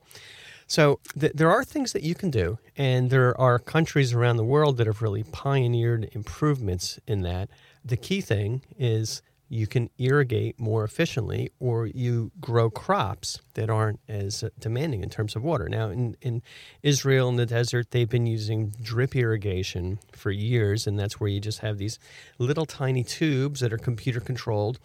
So 0.66 1.00
th- 1.18 1.32
there 1.34 1.50
are 1.50 1.64
things 1.64 1.92
that 1.92 2.02
you 2.02 2.14
can 2.14 2.30
do, 2.30 2.58
and 2.76 3.10
there 3.10 3.38
are 3.40 3.58
countries 3.58 4.12
around 4.12 4.36
the 4.36 4.44
world 4.44 4.76
that 4.76 4.86
have 4.86 5.02
really 5.02 5.24
pioneered 5.24 6.10
improvements 6.12 7.00
in 7.06 7.22
that. 7.22 7.48
The 7.84 7.96
key 7.96 8.20
thing 8.20 8.62
is 8.78 9.22
you 9.48 9.66
can 9.66 9.88
irrigate 9.98 10.60
more 10.60 10.84
efficiently 10.84 11.50
or 11.58 11.86
you 11.86 12.30
grow 12.40 12.68
crops 12.68 13.40
that 13.54 13.70
aren't 13.70 14.00
as 14.08 14.44
demanding 14.58 15.02
in 15.02 15.08
terms 15.08 15.34
of 15.34 15.42
water. 15.42 15.68
Now, 15.68 15.88
in, 15.88 16.16
in 16.20 16.42
Israel 16.82 17.28
in 17.28 17.36
the 17.36 17.46
desert, 17.46 17.90
they've 17.90 18.08
been 18.08 18.26
using 18.26 18.74
drip 18.82 19.16
irrigation 19.16 20.00
for 20.12 20.30
years, 20.30 20.86
and 20.86 20.98
that's 20.98 21.18
where 21.18 21.30
you 21.30 21.40
just 21.40 21.60
have 21.60 21.78
these 21.78 21.98
little 22.38 22.66
tiny 22.66 23.02
tubes 23.02 23.60
that 23.60 23.72
are 23.72 23.78
computer 23.78 24.20
controlled. 24.20 24.78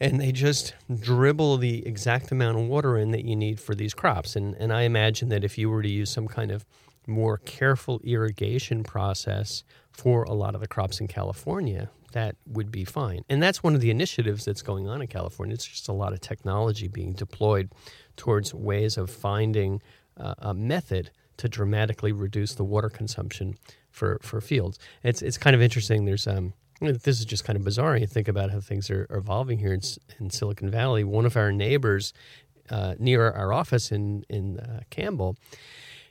And 0.00 0.20
they 0.20 0.32
just 0.32 0.74
dribble 1.00 1.58
the 1.58 1.86
exact 1.86 2.32
amount 2.32 2.58
of 2.58 2.66
water 2.66 2.98
in 2.98 3.12
that 3.12 3.24
you 3.24 3.36
need 3.36 3.60
for 3.60 3.74
these 3.74 3.94
crops. 3.94 4.36
And, 4.36 4.54
and 4.56 4.72
I 4.72 4.82
imagine 4.82 5.28
that 5.28 5.44
if 5.44 5.56
you 5.56 5.70
were 5.70 5.82
to 5.82 5.88
use 5.88 6.10
some 6.10 6.26
kind 6.26 6.50
of 6.50 6.66
more 7.06 7.38
careful 7.38 8.00
irrigation 8.04 8.82
process 8.82 9.64
for 9.92 10.24
a 10.24 10.32
lot 10.32 10.54
of 10.54 10.60
the 10.60 10.66
crops 10.66 11.00
in 11.00 11.06
California, 11.08 11.88
that 12.12 12.36
would 12.46 12.70
be 12.70 12.84
fine. 12.84 13.24
And 13.28 13.42
that's 13.42 13.62
one 13.62 13.74
of 13.74 13.80
the 13.80 13.90
initiatives 13.90 14.44
that's 14.44 14.62
going 14.62 14.88
on 14.88 15.00
in 15.00 15.08
California. 15.08 15.54
It's 15.54 15.66
just 15.66 15.88
a 15.88 15.92
lot 15.92 16.12
of 16.12 16.20
technology 16.20 16.88
being 16.88 17.12
deployed 17.12 17.70
towards 18.16 18.54
ways 18.54 18.96
of 18.96 19.10
finding 19.10 19.82
uh, 20.16 20.34
a 20.38 20.54
method 20.54 21.10
to 21.38 21.48
dramatically 21.48 22.12
reduce 22.12 22.54
the 22.54 22.64
water 22.64 22.88
consumption 22.88 23.56
for, 23.90 24.18
for 24.22 24.40
fields. 24.40 24.78
It's, 25.02 25.22
it's 25.22 25.38
kind 25.38 25.56
of 25.56 25.62
interesting. 25.62 26.04
There's 26.04 26.26
um, 26.26 26.52
this 26.82 27.20
is 27.20 27.24
just 27.24 27.44
kind 27.44 27.56
of 27.56 27.64
bizarre. 27.64 27.96
You 27.96 28.06
think 28.06 28.28
about 28.28 28.50
how 28.50 28.60
things 28.60 28.90
are, 28.90 29.06
evolving 29.10 29.58
here 29.58 29.72
in, 29.72 29.80
in, 30.18 30.30
Silicon 30.30 30.70
Valley. 30.70 31.04
One 31.04 31.26
of 31.26 31.36
our 31.36 31.52
neighbors 31.52 32.12
uh, 32.70 32.94
near 32.98 33.30
our 33.30 33.52
office 33.52 33.92
in 33.92 34.24
in 34.28 34.58
uh, 34.58 34.80
Campbell, 34.90 35.36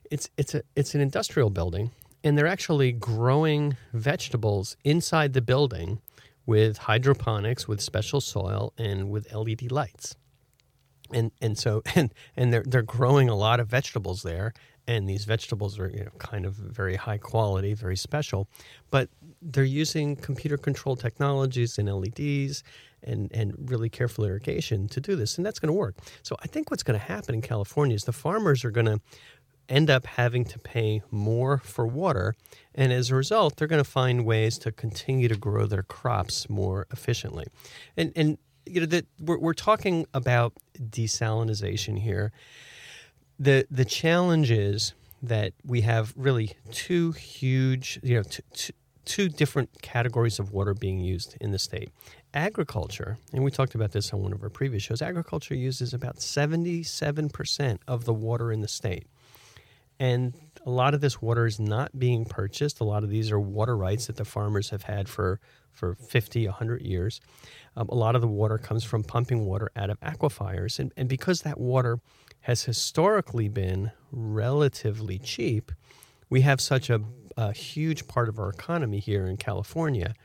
it's 0.10 0.30
it's 0.38 0.56
a 0.56 0.64
it's 0.76 0.96
an 0.96 1.02
industrial 1.02 1.50
building, 1.50 1.92
and 2.24 2.38
they're 2.38 2.48
actually 2.48 2.92
growing 2.92 3.78
vegetables 3.94 4.78
inside 4.84 5.34
the 5.34 5.42
building 5.42 6.02
with 6.46 6.78
hydroponics, 6.78 7.68
with 7.68 7.82
special 7.82 8.22
soil, 8.22 8.74
and 8.78 9.10
with 9.10 9.32
LED 9.34 9.72
lights. 9.72 10.16
And 11.14 11.32
and 11.42 11.58
so 11.58 11.82
and 11.96 12.14
and 12.36 12.54
they're 12.54 12.64
they're 12.66 12.82
growing 12.82 13.30
a 13.30 13.36
lot 13.36 13.60
of 13.60 13.68
vegetables 13.68 14.24
there, 14.24 14.54
and 14.88 15.08
these 15.08 15.26
vegetables 15.26 15.80
are 15.80 15.90
you 15.90 16.04
know 16.06 16.12
kind 16.18 16.46
of 16.46 16.54
very 16.54 16.96
high 16.96 17.18
quality, 17.18 17.74
very 17.74 17.98
special, 17.98 18.48
but 18.90 19.10
they're 19.42 19.64
using 19.64 20.16
computer 20.16 20.58
controlled 20.58 21.00
technologies 21.00 21.78
and 21.78 21.94
LEDs 21.94 22.64
and 23.04 23.32
and 23.34 23.54
really 23.70 23.90
careful 23.90 24.26
irrigation 24.26 24.88
to 24.88 25.02
do 25.02 25.16
this, 25.16 25.38
and 25.38 25.46
that's 25.46 25.60
going 25.60 25.68
to 25.68 25.78
work. 25.78 25.96
So 26.24 26.36
I 26.42 26.48
think 26.48 26.72
what's 26.72 26.84
going 26.84 27.00
to 27.00 27.06
happen 27.06 27.36
in 27.36 27.42
California 27.42 27.96
is 27.96 28.04
the 28.06 28.14
farmers 28.14 28.64
are 28.64 28.72
going 28.72 28.86
to 28.86 29.00
end 29.70 29.90
up 29.90 30.06
having 30.06 30.46
to 30.46 30.60
pay 30.60 31.02
more 31.12 31.58
for 31.60 31.88
water. 31.88 32.36
And 32.76 32.92
as 32.92 33.10
a 33.10 33.16
result, 33.16 33.58
they're 33.58 33.68
going 33.68 33.84
to 33.84 33.90
find 33.90 34.26
ways 34.26 34.58
to 34.60 34.72
continue 34.72 35.28
to 35.28 35.38
grow 35.38 35.66
their 35.66 35.84
crops 35.84 36.50
more 36.50 36.88
efficiently. 36.92 37.46
And, 37.96 38.12
and 38.16 38.38
you 38.66 38.82
know, 38.82 38.86
that 38.88 39.06
we're, 39.20 39.38
we're 39.40 39.54
talking 39.54 40.06
about 40.14 40.54
desalination 40.78 42.00
here. 42.00 42.32
The, 43.40 43.66
the 43.72 43.86
challenge 43.86 44.52
is 44.52 44.94
that 45.24 45.54
we 45.66 45.82
have 45.82 46.14
really 46.16 46.54
two 46.72 47.12
huge, 47.14 48.00
you 48.04 48.16
know, 48.16 48.24
two, 49.06 49.30
different 49.30 49.82
categories 49.82 50.40
of 50.40 50.52
water 50.52 50.74
being 50.74 51.00
used 51.00 51.36
in 51.42 51.52
the 51.52 51.60
state. 51.60 51.90
Agriculture, 52.34 53.18
and 53.34 53.44
we 53.44 53.52
talked 53.52 53.76
about 53.76 53.92
this 53.92 54.14
on 54.14 54.22
one 54.22 54.34
of 54.34 54.42
our 54.42 54.50
previous 54.50 54.84
shows, 54.84 55.02
agriculture 55.02 55.56
uses 55.56 55.94
about 55.94 56.18
77% 56.18 57.80
of 57.88 58.06
the 58.06 58.14
water 58.14 58.52
in 58.52 58.62
the 58.62 58.68
state. 58.68 59.06
And 60.02 60.34
A 60.66 60.70
lot 60.72 60.96
of 60.96 61.02
this 61.02 61.22
water 61.22 61.46
is 61.46 61.60
not 61.60 61.98
being 61.98 62.26
purchased. 62.26 62.80
A 62.80 62.84
lot 62.84 63.04
of 63.04 63.10
these 63.10 63.32
are 63.32 63.40
water 63.40 63.78
rights 63.78 64.08
that 64.08 64.16
the 64.16 64.26
farmers 64.26 64.72
have 64.72 64.84
had 64.84 65.08
for, 65.08 65.40
for 65.72 65.94
50, 65.94 66.48
100 66.48 66.82
years. 66.82 67.22
Um, 67.76 67.88
a 67.90 67.96
lot 67.96 68.16
of 68.16 68.22
the 68.22 68.28
water 68.28 68.58
comes 68.58 68.84
from 68.84 69.04
pumping 69.04 69.46
water 69.46 69.70
out 69.76 69.92
of 69.92 70.00
aquifers. 70.00 70.80
And, 70.80 70.92
and 70.98 71.08
because 71.08 71.42
that 71.42 71.60
water 71.60 72.00
has 72.42 72.64
historically 72.64 73.48
been 73.48 73.92
relatively 74.12 75.20
cheap, 75.20 75.72
we 76.32 76.42
have 76.42 76.62
such 76.62 76.90
a, 76.90 77.02
a 77.38 77.54
huge 77.54 78.08
part 78.08 78.28
of 78.28 78.40
our 78.40 78.50
economy 78.50 79.00
here 79.00 79.28
in 79.28 79.38
California 79.38 80.16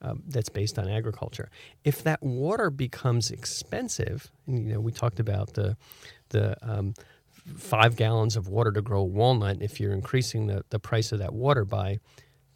um, 0.00 0.22
that's 0.26 0.48
based 0.48 0.78
on 0.78 0.88
agriculture. 0.88 1.50
If 1.84 2.02
that 2.04 2.22
water 2.22 2.70
becomes 2.70 3.30
expensive, 3.30 4.30
and 4.46 4.66
you 4.66 4.74
know 4.74 4.80
we 4.80 4.92
talked 4.92 5.20
about 5.20 5.54
the 5.54 5.76
the 6.30 6.56
um, 6.62 6.94
five 7.54 7.96
gallons 7.96 8.36
of 8.36 8.48
water 8.48 8.72
to 8.72 8.82
grow 8.82 9.00
a 9.00 9.04
walnut, 9.04 9.58
if 9.60 9.78
you're 9.80 9.92
increasing 9.92 10.46
the, 10.46 10.64
the 10.70 10.78
price 10.78 11.12
of 11.12 11.18
that 11.20 11.32
water 11.32 11.64
by 11.64 11.98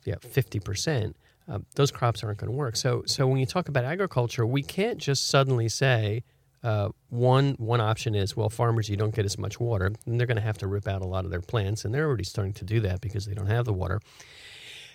yeah, 0.05 0.17
50%, 0.17 1.15
um, 1.49 1.67
those 1.75 1.91
crops 1.91 2.23
aren't 2.23 2.39
going 2.39 2.51
to 2.51 2.57
work. 2.57 2.77
So, 2.77 3.03
so 3.07 3.27
when 3.27 3.39
you 3.39 3.47
talk 3.47 3.69
about 3.69 3.85
agriculture, 3.85 4.47
we 4.47 4.63
can't 4.63 4.99
just 4.99 5.29
suddenly 5.29 5.69
say 5.69 6.23
uh, 6.63 6.91
one 7.09 7.55
one 7.59 7.81
option 7.81 8.15
is 8.15 8.37
well, 8.37 8.51
farmers 8.51 8.89
you 8.89 8.97
don't 8.97 9.15
get 9.15 9.25
as 9.25 9.39
much 9.39 9.59
water, 9.59 9.93
and 10.07 10.21
they're 10.21 10.27
going 10.27 10.37
to 10.37 10.43
have 10.43 10.59
to 10.59 10.67
rip 10.67 10.87
out 10.87 11.01
a 11.01 11.07
lot 11.07 11.25
of 11.25 11.31
their 11.31 11.41
plants, 11.41 11.85
and 11.85 11.95
they're 11.95 12.07
already 12.07 12.25
starting 12.25 12.53
to 12.53 12.65
do 12.65 12.81
that 12.81 13.01
because 13.01 13.25
they 13.25 13.35
don't 13.35 13.47
have 13.47 13.65
the 13.65 13.73
water. 13.73 14.01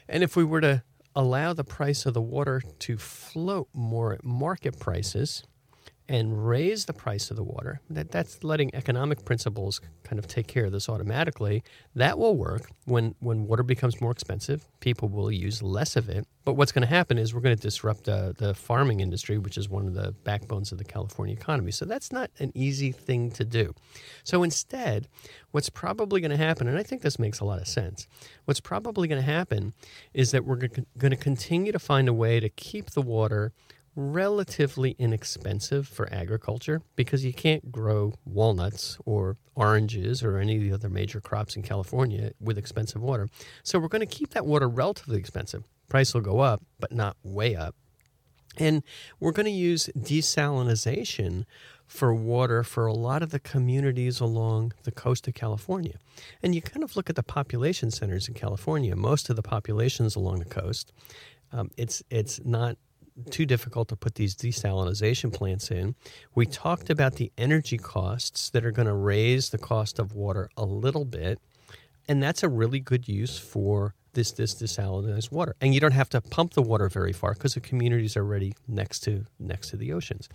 And 0.08 0.24
if 0.24 0.36
we 0.36 0.44
were 0.44 0.62
to 0.62 0.84
allow 1.16 1.54
the 1.54 1.64
price 1.64 2.06
of 2.06 2.14
the 2.14 2.22
water 2.22 2.62
to 2.80 2.98
float 2.98 3.70
more 3.74 4.14
at 4.14 4.24
market 4.24 4.80
prices, 4.80 5.44
and 6.08 6.48
raise 6.48 6.86
the 6.86 6.94
price 6.94 7.32
of 7.32 7.38
the 7.38 7.44
water, 7.44 7.82
that, 7.90 8.12
that's 8.12 8.44
letting 8.44 8.74
economic 8.76 9.26
principles 9.26 9.82
kind 10.04 10.20
of 10.20 10.28
take 10.28 10.48
care 10.48 10.66
of 10.66 10.72
this 10.72 10.88
automatically. 10.88 11.64
That 11.96 12.20
will 12.20 12.36
work. 12.36 12.70
When, 12.86 13.16
when 13.20 13.48
water 13.48 13.64
becomes 13.64 14.00
more 14.00 14.12
expensive, 14.12 14.68
people 14.80 15.10
will 15.10 15.32
use 15.32 15.64
less 15.64 15.96
of 15.96 16.10
it. 16.10 16.28
But 16.44 16.54
what's 16.54 16.72
going 16.72 16.84
to 16.84 16.94
happen 16.94 17.18
is 17.18 17.34
we're 17.34 17.42
going 17.42 17.56
to 17.56 17.62
disrupt 17.62 18.08
uh, 18.08 18.34
the 18.38 18.54
farming 18.54 19.00
industry, 19.00 19.40
which 19.40 19.58
is 19.58 19.68
one 19.68 19.88
of 19.88 19.96
the 19.96 20.12
backbones 20.24 20.72
of 20.72 20.78
the 20.78 20.84
California 20.84 21.34
economy. 21.34 21.72
So 21.72 21.86
that's 21.86 22.12
not 22.12 22.30
an 22.38 22.52
easy 22.54 22.92
thing 22.92 23.32
to 23.32 23.44
do. 23.44 23.74
So 24.24 24.44
instead, 24.44 25.08
what's 25.50 25.70
probably 25.70 26.22
going 26.22 26.30
to 26.30 26.38
happen, 26.38 26.68
and 26.68 26.78
I 26.78 26.84
think 26.84 27.02
this 27.02 27.18
makes 27.18 27.40
a 27.40 27.46
lot 27.46 27.60
of 27.60 27.68
sense, 27.68 28.08
what's 28.46 28.60
probably 28.60 29.08
going 29.08 29.22
to 29.22 29.26
happen 29.26 29.74
is 30.14 30.30
that 30.32 30.46
we're 30.46 30.58
going 30.58 31.12
to 31.12 31.16
continue 31.16 31.72
to 31.72 31.80
find 31.80 32.08
a 32.08 32.14
way 32.14 32.40
to 32.40 32.50
keep 32.50 32.92
the 32.92 33.02
water 33.02 33.52
relatively 33.96 34.96
inexpensive 35.00 35.88
for 35.88 36.12
agriculture 36.14 36.82
because 36.96 37.24
you 37.24 37.34
can't 37.34 37.72
grow 37.72 38.14
walnuts 38.26 38.98
or 39.06 39.38
oranges 39.56 40.24
or 40.24 40.38
any 40.38 40.58
of 40.58 40.62
the 40.62 40.74
other 40.74 40.90
major 40.90 41.22
crops 41.22 41.56
in 41.56 41.62
California 41.62 42.32
with 42.40 42.58
expensive 42.58 43.02
water. 43.02 43.30
So 43.64 43.80
we're 43.80 43.88
going 43.88 44.02
to 44.02 44.06
keep 44.06 44.32
that 44.32 44.46
water 44.46 44.68
relatively 44.68 45.18
expensive. 45.18 45.64
Price 45.88 46.14
will 46.14 46.22
go 46.22 46.40
up, 46.40 46.62
but 46.80 46.92
not 46.92 47.16
way 47.24 47.56
up. 47.56 47.76
And 48.58 48.84
we're 49.20 49.32
going 49.32 49.46
to 49.46 49.52
use 49.52 49.90
desalination 49.98 51.46
for 51.88 52.14
water 52.14 52.64
for 52.64 52.88
a 52.88 52.94
lot 52.94 53.22
of 53.22 53.30
the 53.30 53.40
communities 53.40 54.20
along 54.20 54.74
the 54.84 54.92
coast 54.92 55.28
of 55.28 55.34
California. 55.34 55.98
And 56.42 56.56
you 56.56 56.62
kind 56.62 56.84
of 56.84 56.96
look 56.96 57.10
at 57.10 57.16
the 57.16 57.24
population 57.24 57.92
centers 57.92 58.28
in 58.28 58.34
California, 58.34 58.96
most 58.96 59.30
of 59.30 59.36
the 59.36 59.44
populations 59.44 60.16
along 60.16 60.40
the 60.40 60.46
coast. 60.46 60.92
Um, 61.52 61.70
it's 61.78 62.02
it's 62.10 62.44
not 62.44 62.78
too 63.30 63.46
difficult 63.46 63.88
to 63.90 63.96
put 63.96 64.16
these 64.16 64.36
desalination 64.36 65.34
plants 65.34 65.72
in. 65.72 65.96
We 66.34 66.46
talked 66.46 66.90
about 66.90 67.16
the 67.16 67.32
energy 67.38 67.78
costs 67.78 68.50
that 68.50 68.66
are 68.66 68.72
going 68.72 68.88
to 68.88 68.94
raise 68.94 69.50
the 69.50 69.58
cost 69.58 70.00
of 70.00 70.14
water 70.14 70.50
a 70.58 70.66
little 70.66 71.06
bit, 71.06 71.40
and 72.08 72.22
that's 72.22 72.44
a 72.44 72.50
really 72.50 72.80
good 72.80 73.08
use 73.08 73.38
for 73.38 73.96
this 74.14 74.32
this 74.32 74.56
desalinized 74.56 75.32
water. 75.32 75.56
And 75.62 75.74
you 75.74 75.80
don't 75.80 75.92
have 75.92 76.10
to 76.10 76.22
pump 76.22 76.54
the 76.54 76.62
water 76.62 76.90
very 76.90 77.14
far 77.14 77.34
because 77.34 77.54
the 77.54 77.62
communities 77.62 78.18
are 78.18 78.24
already 78.24 78.54
next 78.68 79.02
to 79.02 79.26
next 79.40 79.70
to 79.70 79.78
the 79.78 79.94
oceans. 79.94 80.28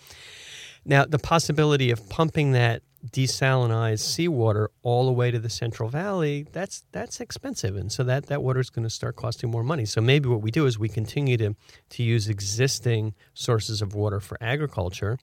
Now, 0.85 1.05
the 1.05 1.19
possibility 1.19 1.91
of 1.91 2.09
pumping 2.09 2.53
that 2.53 2.83
desalinized 3.07 4.01
seawater 4.01 4.71
all 4.83 5.07
the 5.07 5.13
way 5.13 5.31
to 5.31 5.39
the 5.39 5.49
Central 5.49 5.89
Valley, 5.89 6.47
that's 6.53 6.85
that's 6.93 7.21
expensive, 7.21 7.77
and 7.77 7.91
so 7.91 8.05
that 8.05 8.27
that 8.27 8.43
water 8.43 8.61
is 8.61 8.71
going 8.71 8.83
to 8.85 8.91
start 8.91 9.17
costing 9.17 9.51
more 9.51 9.63
money. 9.63 9.85
So 9.85 10.01
maybe 10.01 10.29
what 10.29 10.43
we 10.43 10.51
do 10.51 10.67
is 10.67 10.79
we 10.79 10.89
continue 10.89 11.37
to 11.39 11.55
to 11.91 12.03
use 12.03 12.29
existing 12.29 13.15
sources 13.35 13.81
of 13.83 13.95
water 13.95 14.21
for 14.21 14.37
agriculture, 14.41 15.19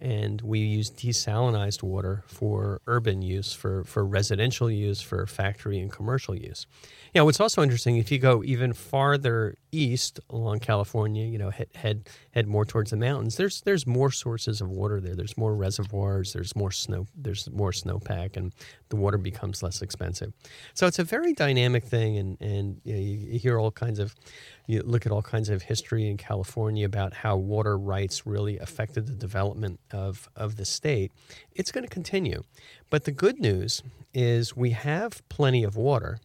and 0.00 0.40
we 0.40 0.60
use 0.60 0.90
desalinized 0.90 1.82
water 1.82 2.24
for 2.26 2.80
urban 2.86 3.22
use, 3.22 3.52
for 3.52 3.84
for 3.84 4.04
residential 4.04 4.70
use, 4.70 5.00
for 5.00 5.26
factory 5.26 5.78
and 5.78 5.92
commercial 5.92 6.34
use. 6.34 6.66
You 7.14 7.20
know, 7.20 7.24
what's 7.24 7.40
also 7.40 7.62
interesting 7.62 7.96
if 7.96 8.10
you 8.10 8.18
go 8.18 8.42
even 8.44 8.72
farther 8.72 9.56
east 9.72 10.20
along 10.30 10.60
California, 10.60 11.26
you 11.26 11.38
know, 11.38 11.50
head 11.50 11.68
head 11.74 12.08
head 12.32 12.46
more 12.46 12.64
towards 12.64 12.90
the 12.90 12.96
mountains. 12.96 13.36
There's 13.36 13.60
there's 13.62 13.86
more 13.86 14.10
sources 14.10 14.60
of 14.60 14.70
water 14.70 15.00
there. 15.00 15.14
There's 15.14 15.36
more 15.36 15.54
reservoirs. 15.54 16.32
There's 16.32 16.56
more 16.56 16.70
snow. 16.70 17.06
There's 17.14 17.50
more 17.50 17.72
snowpack, 17.72 18.36
and 18.36 18.52
the 18.88 18.96
water 18.96 19.18
becomes 19.18 19.62
less 19.62 19.82
expensive. 19.82 20.32
So 20.74 20.86
it's 20.86 20.98
a 20.98 21.04
very 21.04 21.32
dynamic 21.32 21.84
thing, 21.84 22.16
and 22.16 22.40
and 22.40 22.80
you, 22.84 22.92
know, 22.94 23.00
you 23.00 23.38
hear 23.38 23.58
all 23.58 23.70
kinds 23.70 23.98
of, 23.98 24.14
you 24.66 24.82
look 24.82 25.06
at 25.06 25.12
all 25.12 25.22
kinds 25.22 25.48
of 25.48 25.62
history 25.62 26.08
in 26.08 26.16
California 26.16 26.86
about 26.86 27.12
how 27.12 27.36
water 27.36 27.76
rights 27.78 28.26
really 28.26 28.58
affected 28.58 29.06
the 29.06 29.14
development 29.14 29.80
of 29.92 30.28
of 30.36 30.56
the 30.56 30.64
state. 30.64 31.12
It's 31.52 31.72
going 31.72 31.84
to 31.84 31.90
continue, 31.90 32.42
but 32.90 33.04
the 33.04 33.12
good 33.12 33.40
news 33.40 33.82
is 34.12 34.56
we 34.56 34.70
have 34.70 35.26
plenty 35.28 35.64
of 35.64 35.76
water 35.76 36.18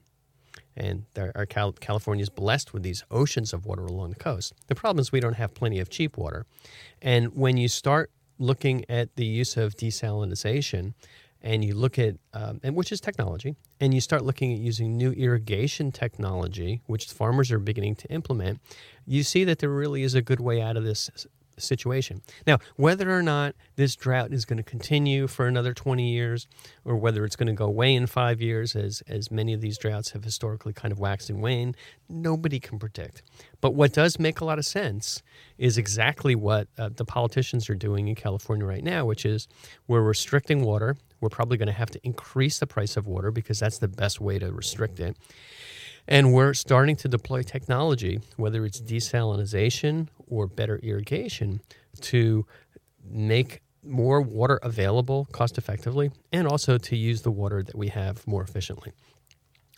and 0.77 1.05
our 1.17 1.45
Cal- 1.45 1.71
California 1.71 2.21
is 2.21 2.29
blessed 2.29 2.73
with 2.73 2.83
these 2.83 3.03
oceans 3.09 3.53
of 3.53 3.65
water 3.65 3.85
along 3.85 4.09
the 4.09 4.15
coast. 4.15 4.53
The 4.67 4.75
problem 4.75 5.01
is 5.01 5.11
we 5.11 5.19
don't 5.19 5.35
have 5.35 5.53
plenty 5.53 5.79
of 5.79 5.89
cheap 5.89 6.17
water, 6.17 6.45
and 7.01 7.35
when 7.35 7.57
you 7.57 7.67
start 7.67 8.11
looking 8.37 8.83
at 8.89 9.15
the 9.15 9.25
use 9.25 9.55
of 9.55 9.75
desalination, 9.75 10.93
and 11.41 11.63
you 11.63 11.75
look 11.75 11.99
at 11.99 12.15
um, 12.33 12.59
and 12.63 12.75
which 12.75 12.91
is 12.91 12.99
technology, 12.99 13.55
and 13.79 13.93
you 13.93 14.01
start 14.01 14.23
looking 14.25 14.51
at 14.51 14.59
using 14.59 14.97
new 14.97 15.11
irrigation 15.11 15.91
technology, 15.91 16.81
which 16.87 17.05
farmers 17.05 17.51
are 17.51 17.59
beginning 17.59 17.95
to 17.95 18.11
implement, 18.11 18.59
you 19.05 19.23
see 19.23 19.43
that 19.43 19.59
there 19.59 19.69
really 19.69 20.01
is 20.01 20.15
a 20.15 20.21
good 20.21 20.39
way 20.39 20.61
out 20.61 20.75
of 20.75 20.83
this 20.83 21.27
situation. 21.57 22.21
Now, 22.45 22.59
whether 22.75 23.15
or 23.15 23.23
not 23.23 23.55
this 23.75 23.95
drought 23.95 24.33
is 24.33 24.45
going 24.45 24.57
to 24.57 24.63
continue 24.63 25.27
for 25.27 25.47
another 25.47 25.73
20 25.73 26.07
years 26.07 26.47
or 26.83 26.95
whether 26.95 27.25
it's 27.25 27.35
going 27.35 27.47
to 27.47 27.53
go 27.53 27.65
away 27.65 27.93
in 27.95 28.07
five 28.07 28.41
years, 28.41 28.75
as, 28.75 29.01
as 29.07 29.31
many 29.31 29.53
of 29.53 29.61
these 29.61 29.77
droughts 29.77 30.11
have 30.11 30.23
historically 30.23 30.73
kind 30.73 30.91
of 30.91 30.99
waxed 30.99 31.29
and 31.29 31.41
waned, 31.41 31.75
nobody 32.09 32.59
can 32.59 32.79
predict. 32.79 33.23
But 33.61 33.73
what 33.73 33.93
does 33.93 34.19
make 34.19 34.41
a 34.41 34.45
lot 34.45 34.59
of 34.59 34.65
sense 34.65 35.21
is 35.57 35.77
exactly 35.77 36.35
what 36.35 36.67
uh, 36.77 36.89
the 36.95 37.05
politicians 37.05 37.69
are 37.69 37.75
doing 37.75 38.07
in 38.07 38.15
California 38.15 38.65
right 38.65 38.83
now, 38.83 39.05
which 39.05 39.25
is 39.25 39.47
we're 39.87 40.01
restricting 40.01 40.63
water. 40.63 40.97
We're 41.21 41.29
probably 41.29 41.57
going 41.57 41.67
to 41.67 41.73
have 41.73 41.91
to 41.91 41.99
increase 42.03 42.59
the 42.59 42.67
price 42.67 42.97
of 42.97 43.07
water 43.07 43.31
because 43.31 43.59
that's 43.59 43.79
the 43.79 43.87
best 43.87 44.21
way 44.21 44.39
to 44.39 44.51
restrict 44.51 44.99
it. 44.99 45.17
And 46.07 46.33
we're 46.33 46.53
starting 46.53 46.95
to 46.97 47.07
deploy 47.07 47.41
technology, 47.41 48.19
whether 48.37 48.63
it's 48.65 48.79
desalination 48.79 50.07
or 50.27 50.47
better 50.47 50.77
irrigation, 50.77 51.61
to 52.01 52.45
make 53.03 53.61
more 53.83 54.21
water 54.21 54.59
available 54.63 55.25
cost 55.31 55.57
effectively 55.57 56.11
and 56.31 56.47
also 56.47 56.77
to 56.77 56.95
use 56.95 57.21
the 57.21 57.31
water 57.31 57.61
that 57.61 57.75
we 57.75 57.89
have 57.89 58.25
more 58.27 58.43
efficiently. 58.43 58.91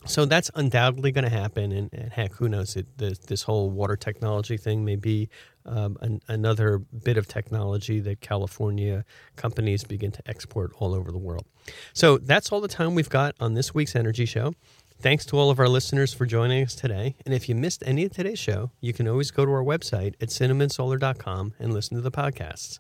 So 0.06 0.26
that's 0.26 0.50
undoubtedly 0.56 1.12
going 1.12 1.24
to 1.24 1.30
happen. 1.30 1.72
And, 1.72 1.90
and, 1.92 2.14
heck, 2.14 2.34
who 2.34 2.48
knows? 2.48 2.76
It, 2.76 2.86
this, 2.98 3.18
this 3.20 3.44
whole 3.44 3.70
water 3.70 3.96
technology 3.96 4.56
thing 4.56 4.86
may 4.86 4.96
be 4.96 5.28
um, 5.66 5.98
an, 6.02 6.22
another 6.28 6.78
bit 6.78 7.18
of 7.18 7.28
technology 7.28 8.00
that 8.02 8.22
California 8.22 9.04
companies 9.36 9.84
begin 9.84 10.12
to 10.12 10.22
export 10.28 10.72
all 10.78 10.94
over 10.94 11.12
the 11.12 11.18
world. 11.18 11.46
So 11.94 12.18
that's 12.20 12.52
all 12.52 12.62
the 12.62 12.68
time 12.68 12.96
we've 12.96 13.10
got 13.10 13.36
on 13.40 13.56
this 13.56 13.74
week's 13.74 13.96
Energy 13.96 14.26
Show. 14.26 14.54
Thanks 15.00 15.26
to 15.28 15.38
all 15.38 15.52
of 15.52 15.60
our 15.60 15.70
listeners 15.70 16.12
for 16.12 16.26
joining 16.26 16.64
us 16.64 16.74
today. 16.74 17.16
And 17.24 17.32
if 17.32 17.48
you 17.48 17.54
missed 17.54 17.84
any 17.86 18.06
of 18.06 18.14
today's 18.14 18.40
show, 18.40 18.72
you 18.82 18.94
can 18.94 19.08
always 19.08 19.30
go 19.30 19.46
to 19.46 19.52
our 19.52 19.64
website 19.64 20.16
at 20.20 20.30
cinnamonsolar.com 20.30 21.54
and 21.60 21.72
listen 21.72 21.96
to 21.98 22.02
the 22.02 22.12
podcasts. 22.12 22.80